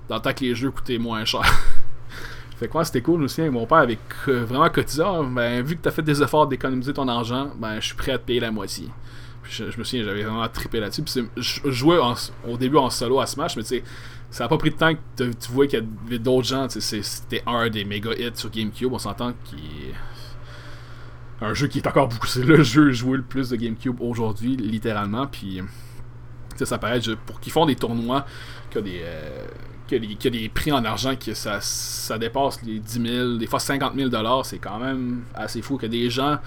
[0.09, 1.43] Dans le temps que les jeux coûtaient moins cher.
[2.57, 3.43] fait quoi, c'était cool aussi.
[3.43, 5.03] Mon père avait vraiment cotisé.
[5.05, 7.97] Ah, ben, vu que tu as fait des efforts d'économiser ton argent, ben, je suis
[7.97, 8.89] prêt à te payer la moitié.
[9.45, 11.03] je, me souviens, j'avais vraiment trippé là-dessus.
[11.37, 11.99] je jouais
[12.49, 13.85] au début en solo à Smash, mais tu sais
[14.31, 16.67] ça a pas pris de temps que tu vois qu'il y avait d'autres gens.
[16.69, 18.93] C'était un des méga hits sur GameCube.
[18.93, 19.95] On s'entend qu'il
[21.41, 22.27] un jeu qui est encore beaucoup.
[22.27, 25.27] C'est le jeu joué le plus de GameCube aujourd'hui, littéralement.
[25.27, 25.63] Puis
[26.65, 28.25] ça paraît pour qu'ils font des tournois
[28.71, 29.01] que des.
[29.03, 29.47] Euh,
[29.89, 33.95] que, des prix en argent que ça, ça dépasse les 10 000, des fois 50
[33.95, 34.11] 000
[34.43, 36.39] c'est quand même assez fou que des gens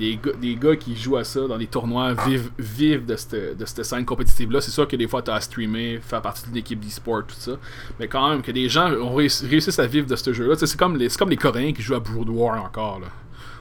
[0.00, 3.64] des, des gars qui jouent à ça dans des tournois vivent, vivent de cette, de
[3.66, 4.60] cette scène compétitive-là.
[4.60, 7.34] C'est sûr que des fois, tu as à streamer, faire partie de l'équipe d'e-sport, tout
[7.38, 7.52] ça.
[7.98, 9.44] Mais quand même, que des gens ont réussi,
[9.78, 10.54] à vivre de ce jeu-là.
[10.58, 13.00] C'est comme, les, comme les Coréens qui jouent à Brood War encore.
[13.00, 13.08] Là.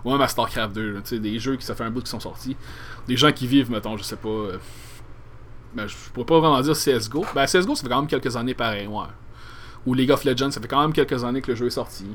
[0.05, 1.01] Ou même à StarCraft 2.
[1.19, 2.55] des jeux qui ça fait un bout qui sont sortis.
[3.07, 4.29] Des gens qui vivent, mettons, je sais pas.
[4.29, 4.57] Euh,
[5.73, 7.25] ben, je pourrais pas vraiment dire CSGO.
[7.33, 8.89] Ben, CSGO, ça fait quand même quelques années pareil.
[9.85, 12.05] Ou League of Legends, ça fait quand même quelques années que le jeu est sorti.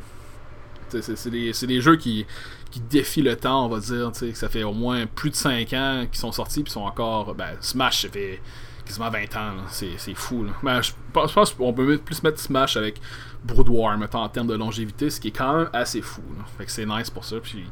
[0.89, 2.25] C'est des, des, jeux qui,
[2.71, 4.11] qui défient le temps, on va dire.
[4.15, 7.35] Ça fait au moins plus de 5 ans qu'ils sont sortis, puis sont encore.
[7.35, 8.41] Ben, Smash, ça fait
[8.85, 9.53] quasiment 20 ans.
[9.71, 10.45] C'est fou.
[10.45, 10.53] Là.
[10.63, 13.01] Ben, je, pense, qu'on peut plus mettre Smash avec
[13.45, 16.23] Brood War, en termes de longévité, ce qui est quand même assez fou.
[16.59, 17.37] Fait que c'est nice pour ça.
[17.43, 17.65] Puis.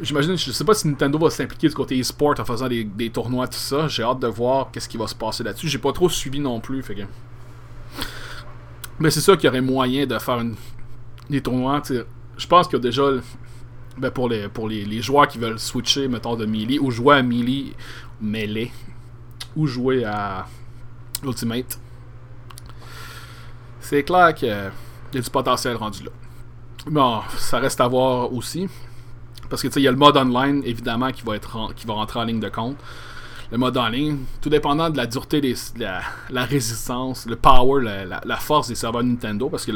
[0.00, 3.10] J'imagine, je sais pas si Nintendo va s'impliquer du côté e-sport en faisant des, des
[3.10, 3.86] tournois, tout ça.
[3.86, 5.68] J'ai hâte de voir qu'est-ce qui va se passer là-dessus.
[5.68, 6.82] J'ai pas trop suivi non plus.
[6.82, 7.06] Fait.
[8.98, 10.42] Mais c'est sûr qu'il y aurait moyen de faire
[11.30, 11.82] les tournois,
[12.36, 13.02] je pense que déjà,
[13.96, 17.22] ben pour, les, pour les, joueurs qui veulent switcher, mettons, de Melee, ou jouer à
[17.22, 17.72] Melee,
[18.20, 18.72] Melee,
[19.56, 20.46] ou jouer à
[21.22, 21.78] Ultimate,
[23.80, 24.70] c'est clair qu'il y a
[25.20, 26.10] du potentiel rendu là.
[26.86, 28.68] Bon, ça reste à voir aussi.
[29.48, 31.86] Parce que tu sais, il y a le mode online, évidemment, qui va, être qui
[31.86, 32.76] va rentrer en ligne de compte.
[33.52, 38.20] Le mode en ligne, tout dépendant de la dureté, des, la, résistance, le power, la,
[38.24, 39.48] la, force des serveurs Nintendo.
[39.48, 39.72] Parce que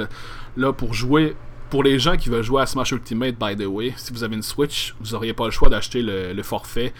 [0.56, 1.36] là, pour jouer,
[1.70, 4.36] pour les gens qui veulent jouer à Smash Ultimate, by the way, si vous avez
[4.36, 6.92] une Switch, vous n'auriez pas le choix d'acheter le, forfait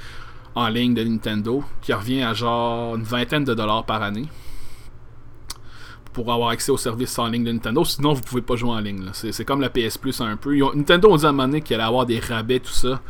[0.54, 4.26] en ligne de Nintendo, qui revient à genre une vingtaine de dollars par année
[6.24, 7.84] pour avoir accès au service en ligne de Nintendo.
[7.84, 9.08] Sinon, vous pouvez pas jouer en ligne.
[9.12, 10.52] C'est comme la PS Plus un peu.
[10.74, 13.00] Nintendo a dit à un moment donné qu'il allait avoir des rabais, tout ça,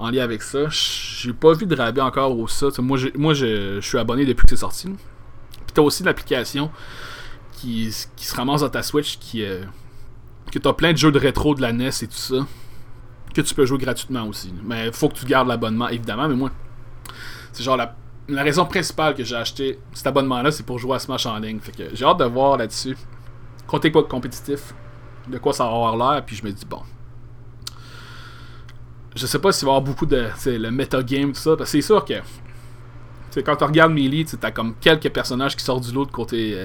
[0.00, 0.68] en lien avec ça.
[0.68, 2.66] J'ai pas vu de rabais encore au ça.
[2.78, 4.88] moi, je, suis abonné depuis que c'est sorti.
[4.88, 6.72] Puis t'as aussi l'application
[7.52, 9.60] qui, qui, se ramasse dans ta Switch qui est.
[10.50, 12.46] que t'as plein de jeux de rétro de la NES et tout ça.
[13.32, 14.52] Que tu peux jouer gratuitement aussi.
[14.64, 16.28] Mais faut que tu gardes l'abonnement, évidemment.
[16.28, 16.50] Mais moi,
[17.52, 17.94] c'est genre la
[18.28, 21.60] la raison principale que j'ai acheté cet abonnement-là, c'est pour jouer à Smash en ligne.
[21.60, 22.96] Fait que j'ai hâte de voir là-dessus.
[23.66, 24.74] Comptez quoi de compétitif,
[25.28, 26.82] de quoi ça va avoir l'air, puis je me dis bon.
[29.14, 30.28] Je sais pas s'il va y avoir beaucoup de.
[30.46, 32.14] le metagame, tout ça, parce que c'est sûr que.
[33.40, 36.54] quand tu regardes Melee, tu as comme quelques personnages qui sortent du lot de côté.
[36.54, 36.64] Euh,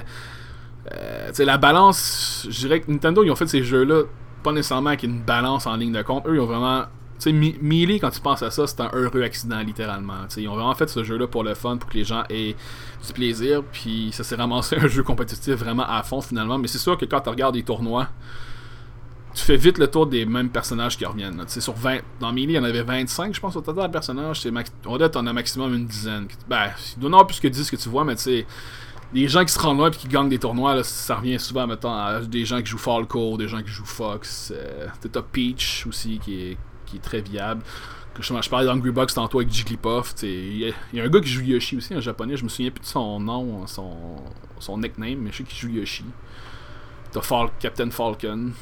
[0.92, 4.02] euh la balance, je dirais que Nintendo, ils ont fait ces jeux-là,
[4.42, 6.26] pas nécessairement avec une balance en ligne de compte.
[6.26, 6.84] Eux, ils ont vraiment
[7.22, 10.26] sais, Melee, quand tu penses à ça, c'est un heureux accident, littéralement.
[10.36, 12.54] ils ont vraiment fait ce jeu-là pour le fun, pour que les gens aient
[13.06, 16.58] du plaisir, puis ça s'est ramassé un jeu compétitif vraiment à fond, finalement.
[16.58, 18.08] Mais c'est sûr que quand tu regardes des tournois,
[19.34, 21.42] tu fais vite le tour des mêmes personnages qui reviennent.
[21.48, 24.46] Sur 20, dans Melee, il y en avait 25, je pense, au total de personnages.
[24.86, 26.28] On doit en a maximum une dizaine.
[26.48, 28.46] Ben, il doit en plus que 10 que tu vois, mais tu sais
[29.14, 31.92] les gens qui se rendent loin et qui gagnent des tournois, ça revient souvent mettons,
[31.92, 34.52] à des gens qui jouent Falco, des gens qui jouent Fox.
[34.54, 36.56] Euh, T'as Peach aussi qui est,
[36.92, 37.62] qui est très viable.
[38.20, 40.14] Je, parlais d'Hungry Box tantôt avec Jigglypuff.
[40.22, 42.36] Il y, y, a un gars qui joue Yoshi aussi, un japonais.
[42.36, 44.16] Je me souviens plus de son nom, son,
[44.58, 46.04] son nickname, mais je sais qu'il joue Yoshi.
[47.10, 48.52] T'as Fal Captain Falcon.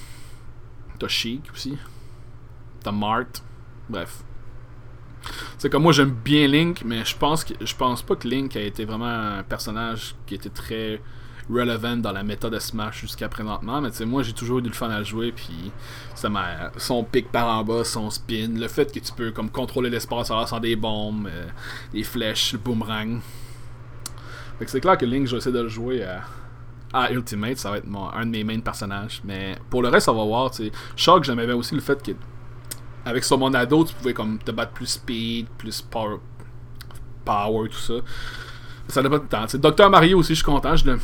[0.99, 1.77] T'as Sheik aussi.
[2.83, 3.43] T'as Mart.
[3.89, 4.23] Bref.
[5.59, 8.57] C'est comme moi j'aime bien Link, mais je pense que je pense pas que Link
[8.57, 11.03] a été vraiment un personnage qui était très
[11.49, 13.81] relevant dans la méthode de Smash jusqu'à présentement.
[13.81, 15.73] Mais tu sais, moi j'ai toujours eu du fun à jouer, puis
[16.15, 19.51] ça m'a son pic par en bas, son spin, le fait que tu peux comme
[19.51, 21.47] contrôler l'espace en sans des bombes, euh,
[21.93, 23.21] des flèches, le boomerang.
[24.59, 26.25] Fait que c'est clair que Link, je vais essayer de le jouer à,
[26.93, 29.23] à Ultimate, ça va être mon, un de mes main personnages.
[29.25, 30.51] Mais pour le reste, on va voir.
[30.51, 32.13] Tu sais, Shock, j'aimais bien aussi le fait que
[33.05, 36.19] avec son monado, tu pouvais comme te battre plus speed, plus power,
[37.25, 37.95] power tout ça.
[38.89, 39.47] Ça n'a pas de temps.
[39.47, 40.77] T'sais, Docteur Mario aussi, je suis content.
[40.77, 40.99] Je le...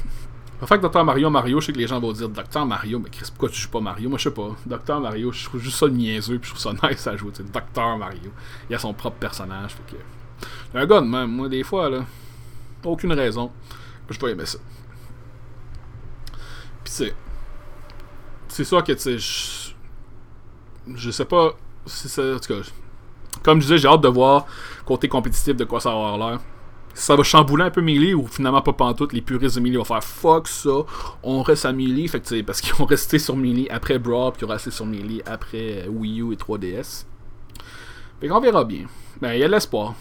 [0.65, 3.11] fait que Docteur Mario, Mario, je sais que les gens vont dire Docteur Mario, mais
[3.11, 4.09] Chris, pourquoi tu joues pas Mario?
[4.09, 4.57] Moi, je sais pas.
[4.65, 7.33] Docteur Mario, je trouve juste ça niaiseux, puis je trouve ça nice à jouer.
[7.53, 8.33] Docteur Mario.
[8.71, 9.73] Il a son propre personnage.
[9.73, 10.79] Fait que...
[10.79, 12.05] Un gars de même, moi, des fois, là,
[12.85, 13.51] aucune raison.
[14.09, 14.59] Je vais aimer ça.
[16.85, 17.15] Puis c'est.
[18.49, 19.73] C'est sûr que, tu sais, je...
[20.95, 22.23] je sais pas si ça.
[22.35, 22.61] En tout cas,
[23.43, 24.47] comme je disais, j'ai hâte de voir
[24.85, 26.41] côté compétitif de quoi ça va avoir l'air.
[26.99, 29.13] Ça va chambouler un peu Melee ou finalement pas pantoute.
[29.13, 30.79] Les puristes de Melee vont faire fuck ça.
[31.23, 32.09] On reste à Melee.
[32.09, 34.87] Fait que, parce qu'ils ont resté sur Melee après Brawl, puis ils ont resté sur
[34.87, 37.05] Melee après Wii U et 3DS.
[38.19, 38.87] Fait qu'on verra bien.
[39.21, 39.95] Ben, il y a l'espoir.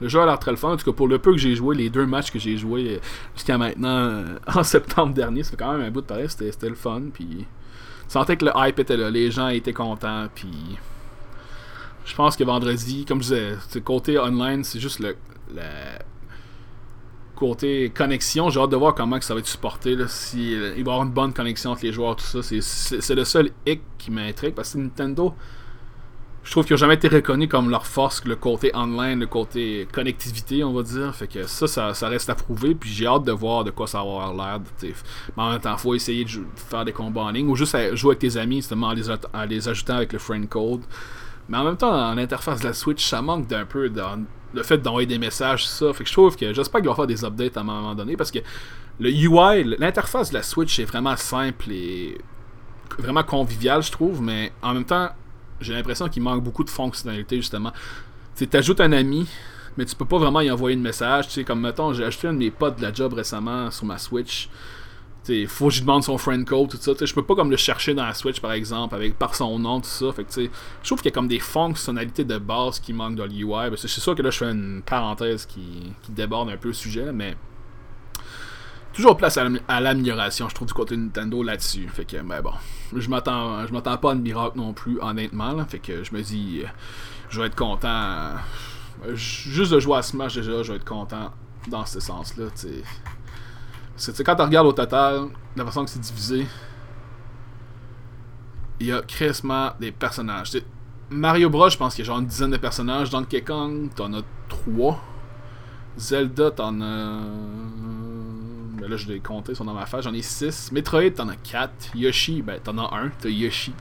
[0.00, 0.70] Le jeu a l'air très le fun.
[0.70, 2.98] En tout cas, pour le peu que j'ai joué, les deux matchs que j'ai joué
[3.34, 6.30] jusqu'à maintenant, euh, en septembre dernier, c'est quand même un bout de pareil.
[6.30, 7.02] C'était le fun.
[7.12, 7.44] Puis,
[8.08, 9.10] sentais que le hype était là.
[9.10, 10.28] Les gens étaient contents.
[10.34, 10.78] Puis,
[12.06, 15.14] je pense que vendredi, comme je disais, côté online, c'est juste le,
[17.38, 18.50] côté connexion.
[18.50, 19.94] J'ai hâte de voir comment que ça va être supporté.
[19.94, 22.40] Là, si, il va y avoir une bonne connexion entre les joueurs, tout ça.
[22.42, 25.34] C'est le seul hic qui m'intrigue parce que Nintendo
[26.48, 29.86] je trouve qu'ils n'ont jamais été reconnus comme leur force, le côté online, le côté
[29.92, 31.14] connectivité, on va dire.
[31.14, 32.74] Fait que ça, ça, reste à prouver.
[32.74, 34.60] Puis j'ai hâte de voir de quoi ça va avoir l'air.
[34.82, 34.94] Mais
[35.36, 38.20] en même temps, faut essayer de faire des combats en ligne ou juste jouer avec
[38.20, 40.80] tes amis, justement, en les, en les ajoutant avec le friend code.
[41.48, 44.78] Mais en même temps, l'interface de la Switch, ça manque d'un peu dans le fait
[44.78, 45.92] d'envoyer des messages, ça.
[45.92, 48.16] Fait que je trouve que j'espère qu'ils vont faire des updates à un moment donné
[48.16, 48.38] parce que
[49.00, 52.18] le UI, l'interface de la Switch est vraiment simple et
[52.98, 54.20] vraiment convivial, je trouve.
[54.20, 55.10] Mais en même temps,
[55.60, 57.72] j'ai l'impression qu'il manque beaucoup de fonctionnalités, justement.
[58.36, 59.26] Tu t'ajoutes un ami,
[59.76, 61.28] mais tu peux pas vraiment y envoyer de message.
[61.28, 63.86] Tu sais, comme mettons, j'ai ajouté un de mes potes de la job récemment sur
[63.86, 64.48] ma Switch.
[65.28, 66.92] Il faut que je demande son friend code, tout ça.
[66.98, 69.80] je peux pas comme le chercher dans la Switch, par exemple, avec par son nom,
[69.80, 70.12] tout ça.
[70.12, 73.26] Fait que, je trouve qu'il y a comme des fonctionnalités de base qui manquent dans
[73.26, 73.76] l'UI.
[73.76, 77.12] C'est sûr que là, je fais une parenthèse qui, qui déborde un peu le sujet,
[77.12, 77.36] mais
[78.98, 81.88] toujours place à l'amélioration, je trouve, du côté Nintendo là-dessus.
[81.88, 82.52] Fait que, ben bon,
[82.94, 85.52] je m'attends, je m'attends pas à une miracle non plus, honnêtement.
[85.52, 86.68] Là, fait que je me dis, euh,
[87.30, 87.88] je vais être content.
[87.88, 91.32] Euh, juste de jouer à Smash, déjà, je vais être content
[91.68, 92.46] dans ce sens-là.
[93.98, 96.46] C'est quand tu regardes au total, la façon que c'est divisé,
[98.80, 100.52] il y a crissement des personnages.
[101.10, 103.10] Mario Bros, je pense qu'il y a genre une dizaine de personnages.
[103.10, 105.00] Donkey Kong, t'en as trois.
[105.96, 107.20] Zelda, t'en as
[108.88, 110.04] là je l'ai compté, ils sont dans ma face.
[110.04, 110.72] J'en ai 6.
[110.72, 111.96] Metroid, t'en as 4.
[111.96, 113.10] Yoshi, ben t'en as 1.
[113.20, 113.74] T'as Yoshi.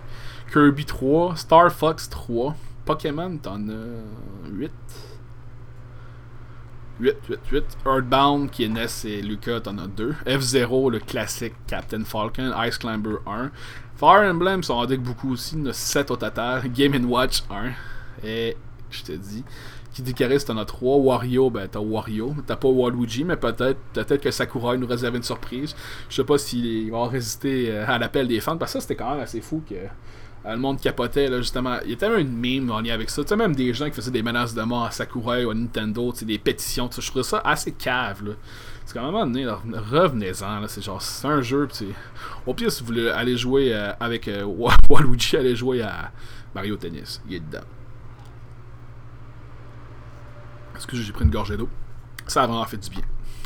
[0.52, 1.36] Kirby 3.
[1.36, 2.56] Star Fox 3.
[2.86, 4.72] Pokémon, t'en as 8.
[7.00, 7.64] 8, 8, 8.
[7.86, 10.16] Earthbound, qui est Ness et Lucas, t'en as 2.
[10.28, 12.52] F-Zero, le classique Captain Falcon.
[12.66, 13.52] Ice Climber 1.
[13.96, 15.56] Fire Emblem, sont en deck beaucoup aussi.
[15.56, 16.72] Il y en a 7 au total.
[16.74, 17.72] Game Watch 1.
[18.24, 18.58] Et
[18.90, 19.44] je te dis.
[19.94, 20.98] Kid Icarus, t'en as 3.
[20.98, 22.36] Wario, ben t'as Wario.
[22.46, 25.76] T'as pas Waluigi, mais peut-être peut-être que Sakurai nous réserve une surprise.
[26.10, 28.96] Je sais pas s'il va résister euh, à l'appel des fans, parce que ça c'était
[28.96, 29.76] quand même assez fou que
[30.48, 31.78] euh, le monde capotait là, justement.
[31.84, 33.22] Il y a tellement une meme en lien avec ça.
[33.24, 35.54] Tu sais, même des gens qui faisaient des menaces de mort à Sakurai ou à
[35.54, 38.34] Nintendo, tu sais, des pétitions, je trouvais ça assez cave là.
[38.94, 41.94] Quand même un moment donné, revenez-en, là, c'est genre, c'est un jeu, pis
[42.46, 44.30] Au pire, si vous voulez aller jouer euh, avec
[44.90, 46.10] Waluigi, allez jouer à
[46.56, 47.22] Mario Tennis.
[47.28, 47.66] Il est dedans.
[50.76, 51.68] Excusez, j'ai pris une gorgée d'eau.
[52.28, 53.04] Ça a vraiment fait du bien.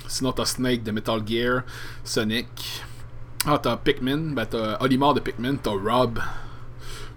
[0.08, 1.64] Sinon, t'as Snake de Metal Gear,
[2.04, 2.84] Sonic.
[3.46, 6.20] Ah, t'as Pikmin, ben t'as Olimar de Pikmin, t'as Rob,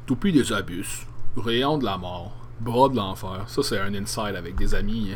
[0.06, 3.44] Toupie des Abus, Rayon de la mort, Bras de l'enfer.
[3.46, 5.14] Ça, c'est un inside avec des amis.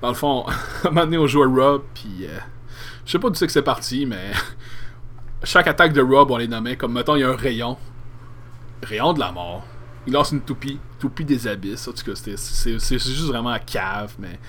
[0.00, 0.44] Dans le fond,
[0.84, 2.38] à un moment donné, on joue à Rob, puis euh,
[3.04, 4.32] je sais pas d'où c'est que c'est parti, mais
[5.44, 7.76] chaque attaque de Rob, on les nommait comme, mettons, il y a un rayon.
[8.82, 9.64] Rayon de la mort.
[10.06, 11.86] Il lance une toupie, toupie des abysses.
[11.86, 14.40] En tout cas, c'est juste vraiment à cave, mais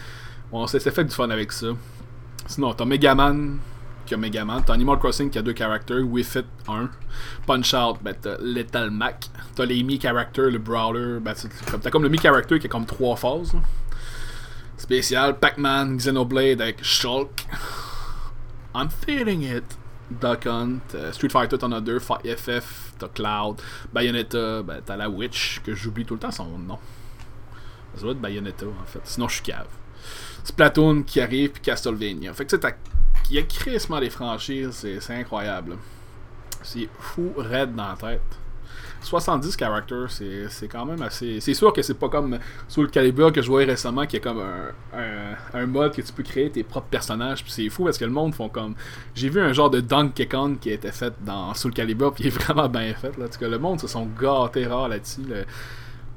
[0.52, 1.68] bon, c'est fait du fun avec ça.
[2.48, 3.60] Sinon, t'as Megaman
[4.18, 6.90] Megaman, t'as Animal Crossing qui a deux characters, Wii Fit 1,
[7.46, 11.34] Punch Out, ben t'as Lethal Mac, t'as les Mi characters, le Brawler, ben
[11.82, 13.54] t'as comme le Mi character qui a comme trois phases.
[14.78, 17.46] Spécial, Pac-Man, Xenoblade avec Shulk.
[18.76, 19.64] I'm feeling it.
[20.10, 23.62] Duck Hunt, euh, Street Fighter, t'en as deux, FF, t'as Cloud,
[23.92, 26.78] Bayonetta, ben, t'as la Witch, que j'oublie tout le temps son nom.
[27.96, 29.02] Ça doit être Bayonetta, en fait.
[29.04, 29.68] Sinon, je suis cave.
[30.44, 32.34] Splatoon qui arrive, puis Castlevania.
[32.34, 32.68] Fait que tu
[33.30, 35.78] il y a crissement des franchises, c'est incroyable.
[36.62, 38.22] C'est fou, raide dans la tête.
[39.04, 41.40] 70 characters, c'est quand même assez.
[41.40, 44.42] C'est sûr que c'est pas comme Soul Calibur que je voyais récemment, qui est comme
[44.42, 47.44] un, un, mode que tu peux créer tes propres personnages.
[47.44, 48.76] Puis c'est fou parce que le monde font comme.
[49.14, 52.26] J'ai vu un genre de Donkey Kong qui a été fait dans Soul Calibur, puis
[52.26, 53.18] il est vraiment bien fait.
[53.18, 53.26] Là.
[53.42, 55.22] Le monde se sont gâtés rare là-dessus.
[55.28, 55.44] Le,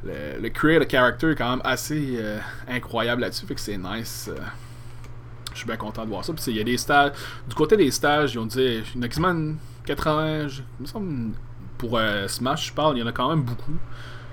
[0.05, 2.39] le, le create a character est quand même assez euh,
[2.69, 4.31] incroyable là-dessus, fait que c'est nice.
[4.33, 4.41] Euh,
[5.57, 6.33] je suis bien content de voir ça.
[6.33, 7.13] Puis il y a des stages.
[7.49, 8.83] Du côté des stages, ils ont dit.
[8.95, 9.55] Il y en a quasiment
[9.87, 10.49] 80.
[10.49, 11.33] Je, me semble,
[11.79, 13.77] pour euh, Smash, je parle, il y en a quand même beaucoup.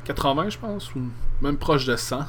[0.05, 1.01] 80, je pense, ou
[1.41, 2.19] même proche de 100.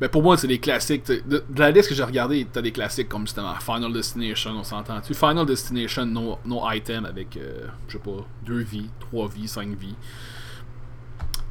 [0.00, 1.06] Mais pour moi, c'est des classiques.
[1.06, 5.14] De, la liste que j'ai regardé, t'as des classiques comme justement Final Destination, on s'entend-tu
[5.14, 9.68] Final Destination, no, no item avec, euh, je sais pas, 2 vies, 3 vies, 5
[9.76, 9.94] vies.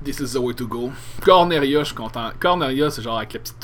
[0.02, 0.92] This is the way to go.
[1.22, 2.32] Corneria, je suis content.
[2.40, 3.60] Corneria, c'est genre la petite.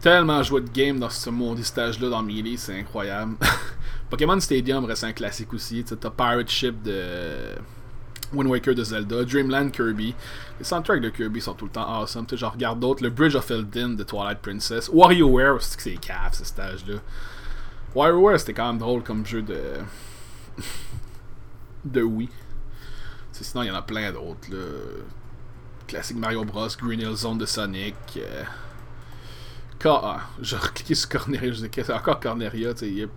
[0.00, 3.34] Tellement joué de game dans ce maudit stage-là dans Melee, c'est incroyable.
[4.10, 5.84] Pokémon Stadium reste un classique aussi.
[5.84, 7.56] T'as Pirate Ship de
[8.32, 10.14] Wind Waker de Zelda, Dreamland Kirby.
[10.58, 12.26] Les soundtracks de Kirby sont tout le temps awesome.
[12.26, 13.02] T'sais, je regarde d'autres.
[13.02, 14.88] Le Bridge of Elden de Twilight Princess.
[14.88, 16.98] WarioWare, c'est que c'est cave ce stage-là.
[17.94, 19.58] WarioWare, c'était quand même drôle comme jeu de.
[21.84, 22.28] De Wii.
[23.32, 24.48] sinon, il y en a plein d'autres.
[25.86, 27.94] Classique Mario Bros, Green Hill Zone de Sonic.
[28.16, 28.44] Euh,
[29.84, 33.08] ah, j'ai sur Corneria, je c'est encore Corneria, tu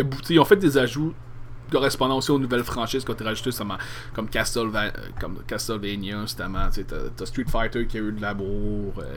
[0.00, 1.14] a, ont fait des ajouts
[1.70, 3.52] correspondant aussi aux nouvelles franchises ont été rajoutées,
[4.14, 9.16] comme, Castlevania, comme Castlevania, justement, tu sais, Street Fighter qui a eu de l'amour, euh,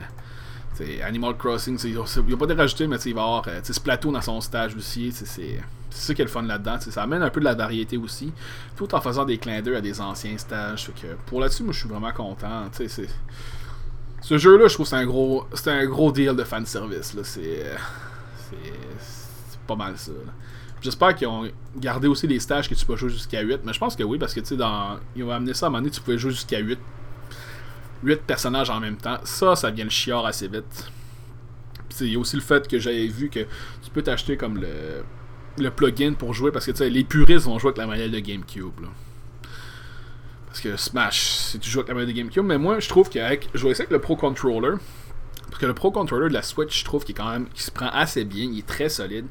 [1.04, 4.40] Animal Crossing, ils n'ont pas été rajoutés, mais il va avoir euh, Splatoon dans son
[4.40, 5.60] stage aussi, c'est
[5.90, 8.32] ça qui est le fun là-dedans, ça amène un peu de la variété aussi,
[8.76, 10.90] tout en faisant des clins d'œil à des anciens stages,
[11.26, 12.68] pour là-dessus, moi je suis vraiment content,
[14.24, 17.14] ce jeu-là, je trouve que c'est un gros un gros deal de fanservice.
[17.24, 17.66] C'est,
[19.66, 20.12] pas mal ça.
[20.80, 21.46] J'espère qu'ils ont
[21.76, 23.60] gardé aussi les stages que tu peux jouer jusqu'à 8.
[23.64, 24.98] Mais je pense que oui, parce que dans...
[25.14, 26.78] ils ont amené ça à un moment donné, tu pouvais jouer jusqu'à 8.
[28.02, 29.18] 8 personnages en même temps.
[29.24, 30.90] Ça, ça vient le chiard assez vite.
[32.00, 35.04] Il y a aussi le fait que j'avais vu que tu peux t'acheter comme le,
[35.58, 38.18] le plugin pour jouer parce que tu les puristes vont jouer avec la manette de
[38.18, 38.80] GameCube.
[38.80, 38.88] Là.
[40.46, 42.44] Parce que Smash, c'est toujours avec la manette de GameCube.
[42.44, 43.48] Mais moi, je trouve qu'avec.
[43.54, 44.76] Je vais avec le Pro Controller.
[45.46, 47.46] Parce que le Pro Controller de la Switch, je trouve qu'il quand même.
[47.54, 48.48] se prend assez bien.
[48.50, 49.26] Il est très solide.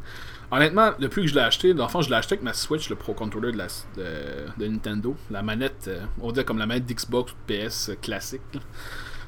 [0.56, 3.16] Honnêtement, depuis que je l'ai acheté, dans je l'ai acheté avec ma Switch, le Pro
[3.16, 3.54] Controller
[3.97, 5.18] de, Nintendo.
[5.32, 8.41] La manette, euh, on dire comme la manette d'Xbox ou de PS classique.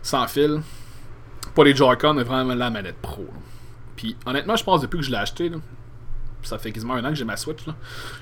[0.03, 0.61] sans fil.
[1.55, 3.25] Pas les Joy-Con, mais vraiment la manette Pro.
[3.95, 5.51] Puis honnêtement, je pense depuis que je l'ai acheté,
[6.43, 7.73] ça fait quasiment un an que j'ai ma Switch, là,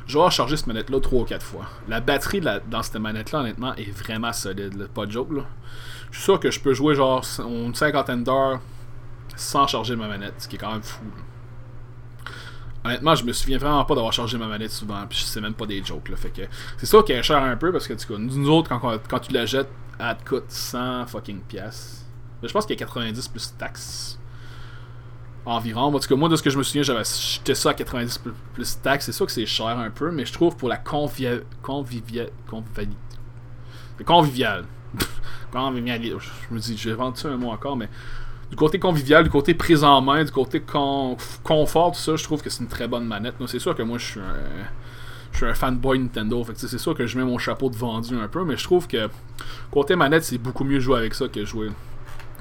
[0.07, 1.65] je vais recharger cette manette-là 3 ou 4 fois.
[1.89, 4.87] La batterie dans cette manette-là, honnêtement, est vraiment solide.
[4.93, 5.33] Pas de joke.
[5.33, 5.43] Là.
[6.09, 8.61] Je suis sûr que je peux jouer genre une cinquantaine d'heures
[9.35, 11.03] sans charger ma manette, ce qui est quand même fou.
[12.85, 15.65] Honnêtement, je me souviens vraiment pas d'avoir chargé ma manette souvent, puis c'est même pas
[15.65, 16.09] des jokes.
[16.09, 16.41] Là, fait que
[16.77, 19.45] c'est sûr qu'elle est chère un peu parce que tu nous autres, quand, tu la
[19.45, 19.69] jettes,
[19.99, 22.05] elle te coûte 100 fucking pièces.
[22.41, 24.19] Je pense qu'il y a 90 plus taxes
[25.45, 25.93] environ.
[25.93, 28.21] En tout cas, moi, de ce que je me souviens, j'avais acheté ça à 90
[28.53, 29.05] plus, taxes.
[29.05, 31.37] C'est sûr que c'est cher un peu, mais je trouve pour la convia...
[31.61, 32.29] convivial...
[32.47, 32.97] convivialité.
[34.05, 34.65] Convivial.
[35.51, 36.19] convivial.
[36.49, 37.89] Je me dis, j'ai ça un mot encore, mais
[38.53, 42.43] du côté convivial, du côté prise en main, du côté confort, tout ça, je trouve
[42.43, 43.33] que c'est une très bonne manette.
[43.47, 44.35] C'est sûr que moi, je suis un,
[45.31, 46.45] je suis un fanboy Nintendo.
[46.55, 49.09] C'est sûr que je mets mon chapeau de vendu un peu, mais je trouve que
[49.71, 51.71] côté manette, c'est beaucoup mieux jouer avec ça que jouer.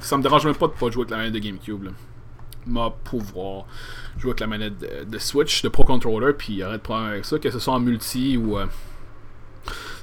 [0.01, 1.85] Ça me dérange même pas de pas jouer avec la manette de GameCube.
[1.85, 1.91] Là
[2.67, 3.65] m'a pouvoir
[4.19, 7.41] jouer avec la manette de, Switch, de Pro Controller, puis aurait de problème avec ça,
[7.41, 8.67] que ce soit en multi ou euh,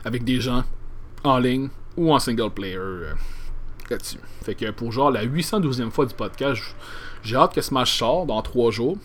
[0.04, 0.66] avec des gens
[1.24, 3.14] en ligne ou en single player euh,
[3.90, 4.20] là-dessus.
[4.44, 6.62] Fait que pour genre la 812e fois du podcast,
[7.24, 8.98] j'ai hâte que Smash sorte dans 3 jours.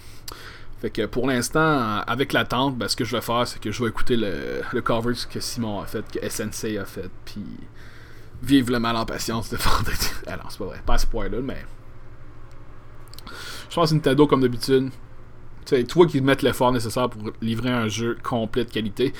[0.80, 3.82] Fait que pour l'instant, avec l'attente, ben, ce que je vais faire, c'est que je
[3.82, 7.42] vais écouter le, le cover que Simon a fait, que SNC a fait, puis
[8.42, 10.10] vive le mal en patience de Vendredi.
[10.26, 11.64] Ah non, c'est pas vrai, pas à ce point-là, mais
[13.70, 14.90] je pense que Nintendo, comme d'habitude,
[15.64, 19.12] c'est toi qui mettent l'effort nécessaire pour livrer un jeu complet de qualité.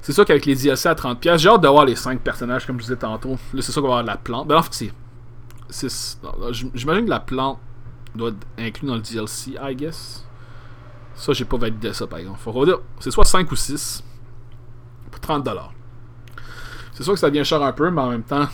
[0.00, 2.82] C'est sûr qu'avec les DLC à 30$, j'ai hâte d'avoir les 5 personnages, comme je
[2.82, 3.38] disais tantôt.
[3.54, 4.48] Là, c'est sûr qu'on va avoir la plante.
[4.48, 4.92] Ben, en fait.
[5.72, 7.58] J'imagine que la plante
[8.14, 10.26] doit être inclue dans le DLC, I guess.
[11.14, 12.38] Ça, j'ai pas validé ça, par exemple.
[12.38, 14.02] Faut dire, c'est soit 5 ou 6
[15.10, 15.58] pour 30$.
[16.92, 18.48] C'est sûr que ça devient cher un peu, mais en même temps,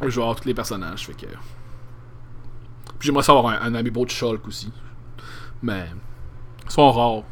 [0.00, 1.06] je vais avoir tous les personnages.
[1.06, 1.26] Fait que.
[1.26, 4.72] Puis j'aimerais savoir un, un amiibo de Shulk aussi.
[5.62, 5.88] Mais.
[6.64, 7.24] Ils sont rares.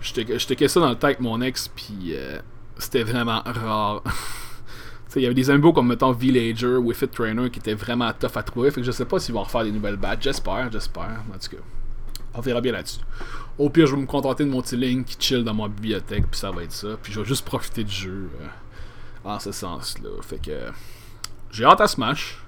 [0.00, 2.38] J'étais ça dans le temps avec mon ex, puis euh,
[2.78, 4.02] c'était vraiment rare.
[5.16, 8.42] il y avait des amiibo comme mettons Villager ou Trainer qui étaient vraiment tough à
[8.42, 8.70] trouver.
[8.70, 10.24] Fait que je sais pas s'ils vont refaire des nouvelles badges.
[10.24, 11.22] J'espère, j'espère.
[11.34, 11.62] En tout cas,
[12.34, 13.00] on verra bien là-dessus.
[13.58, 16.26] Au pire, je vais me contenter de mon petit Link qui chill dans ma bibliothèque,
[16.30, 16.88] puis ça va être ça.
[17.02, 18.46] Puis je vais juste profiter du jeu euh,
[19.24, 20.10] en ce sens-là.
[20.22, 20.52] Fait que
[21.50, 22.44] j'ai hâte à Smash.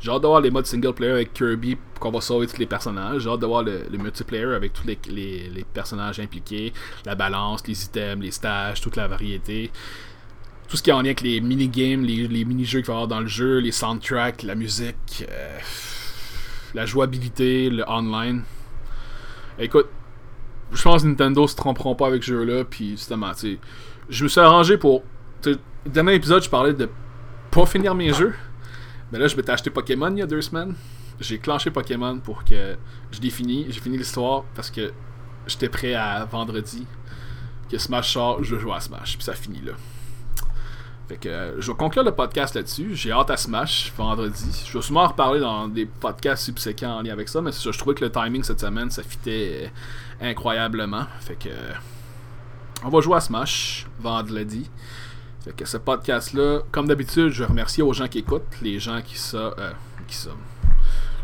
[0.00, 2.66] J'ai hâte de voir les modes single player avec Kirby qu'on va sauver tous les
[2.66, 3.22] personnages.
[3.22, 6.74] J'ai hâte de voir le, multiplayer avec tous les, personnages impliqués,
[7.06, 9.70] la balance, les items, les stages, toute la variété.
[10.74, 13.06] Tout ce qui est en lien avec les mini-games, les, mini-jeux qu'il va y avoir
[13.06, 15.58] dans le jeu, les soundtracks, la musique, euh,
[16.74, 18.42] la jouabilité, le online.
[19.56, 19.86] Écoute,
[20.72, 22.64] je pense que Nintendo se tromperont pas avec ce jeu-là.
[22.64, 23.60] Puis justement, tu
[24.08, 25.04] je me suis arrangé pour.
[25.44, 26.88] Le dernier épisode, je parlais de
[27.52, 28.34] pas finir mes jeux.
[29.12, 30.74] Mais là, je m'étais acheté Pokémon il y a deux semaines.
[31.20, 32.76] J'ai clenché Pokémon pour que
[33.12, 33.66] je l'ai fini.
[33.68, 34.92] J'ai fini l'histoire parce que
[35.46, 36.84] j'étais prêt à vendredi.
[37.70, 39.16] Que Smash sort, je jouer à Smash.
[39.16, 39.74] Puis ça finit là.
[41.08, 42.90] Fait que euh, je vais conclure le podcast là-dessus.
[42.94, 44.64] J'ai hâte à Smash vendredi.
[44.66, 47.78] Je vais sûrement en reparler dans des podcasts subséquents en lien avec ça, mais je
[47.78, 49.70] trouvais que le timing cette semaine, ça fitait
[50.20, 51.06] incroyablement.
[51.20, 51.50] Fait que
[52.84, 54.70] on va jouer à Smash vendredi.
[55.44, 59.18] Fait que ce podcast-là, comme d'habitude, je remercie aux gens qui écoutent, les gens qui
[59.18, 59.52] sont.
[59.58, 59.72] Euh,
[60.06, 60.30] qui sont.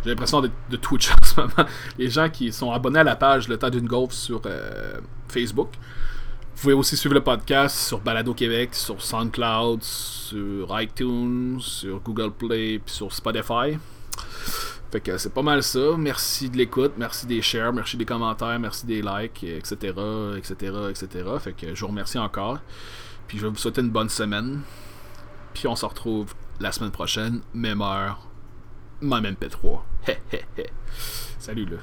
[0.02, 1.68] J'ai l'impression de, de, Twitch en ce moment.
[1.98, 5.68] Les gens qui sont abonnés à la page Le Temps d'une Golf sur euh, Facebook.
[6.60, 12.32] Vous pouvez aussi suivre le podcast sur Balado Québec, sur SoundCloud, sur iTunes, sur Google
[12.32, 13.78] Play, puis sur Spotify.
[14.92, 15.96] Fait que c'est pas mal ça.
[15.96, 19.94] Merci de l'écoute, merci des shares, merci des commentaires, merci des likes, etc.,
[20.36, 20.54] etc.,
[20.90, 21.08] etc.
[21.40, 22.58] Fait que je vous remercie encore.
[23.26, 24.60] Puis je vais vous souhaiter une bonne semaine.
[25.54, 28.28] Puis on se retrouve la semaine prochaine, même heure,
[29.00, 29.80] même MP3.
[31.38, 31.78] Salut là.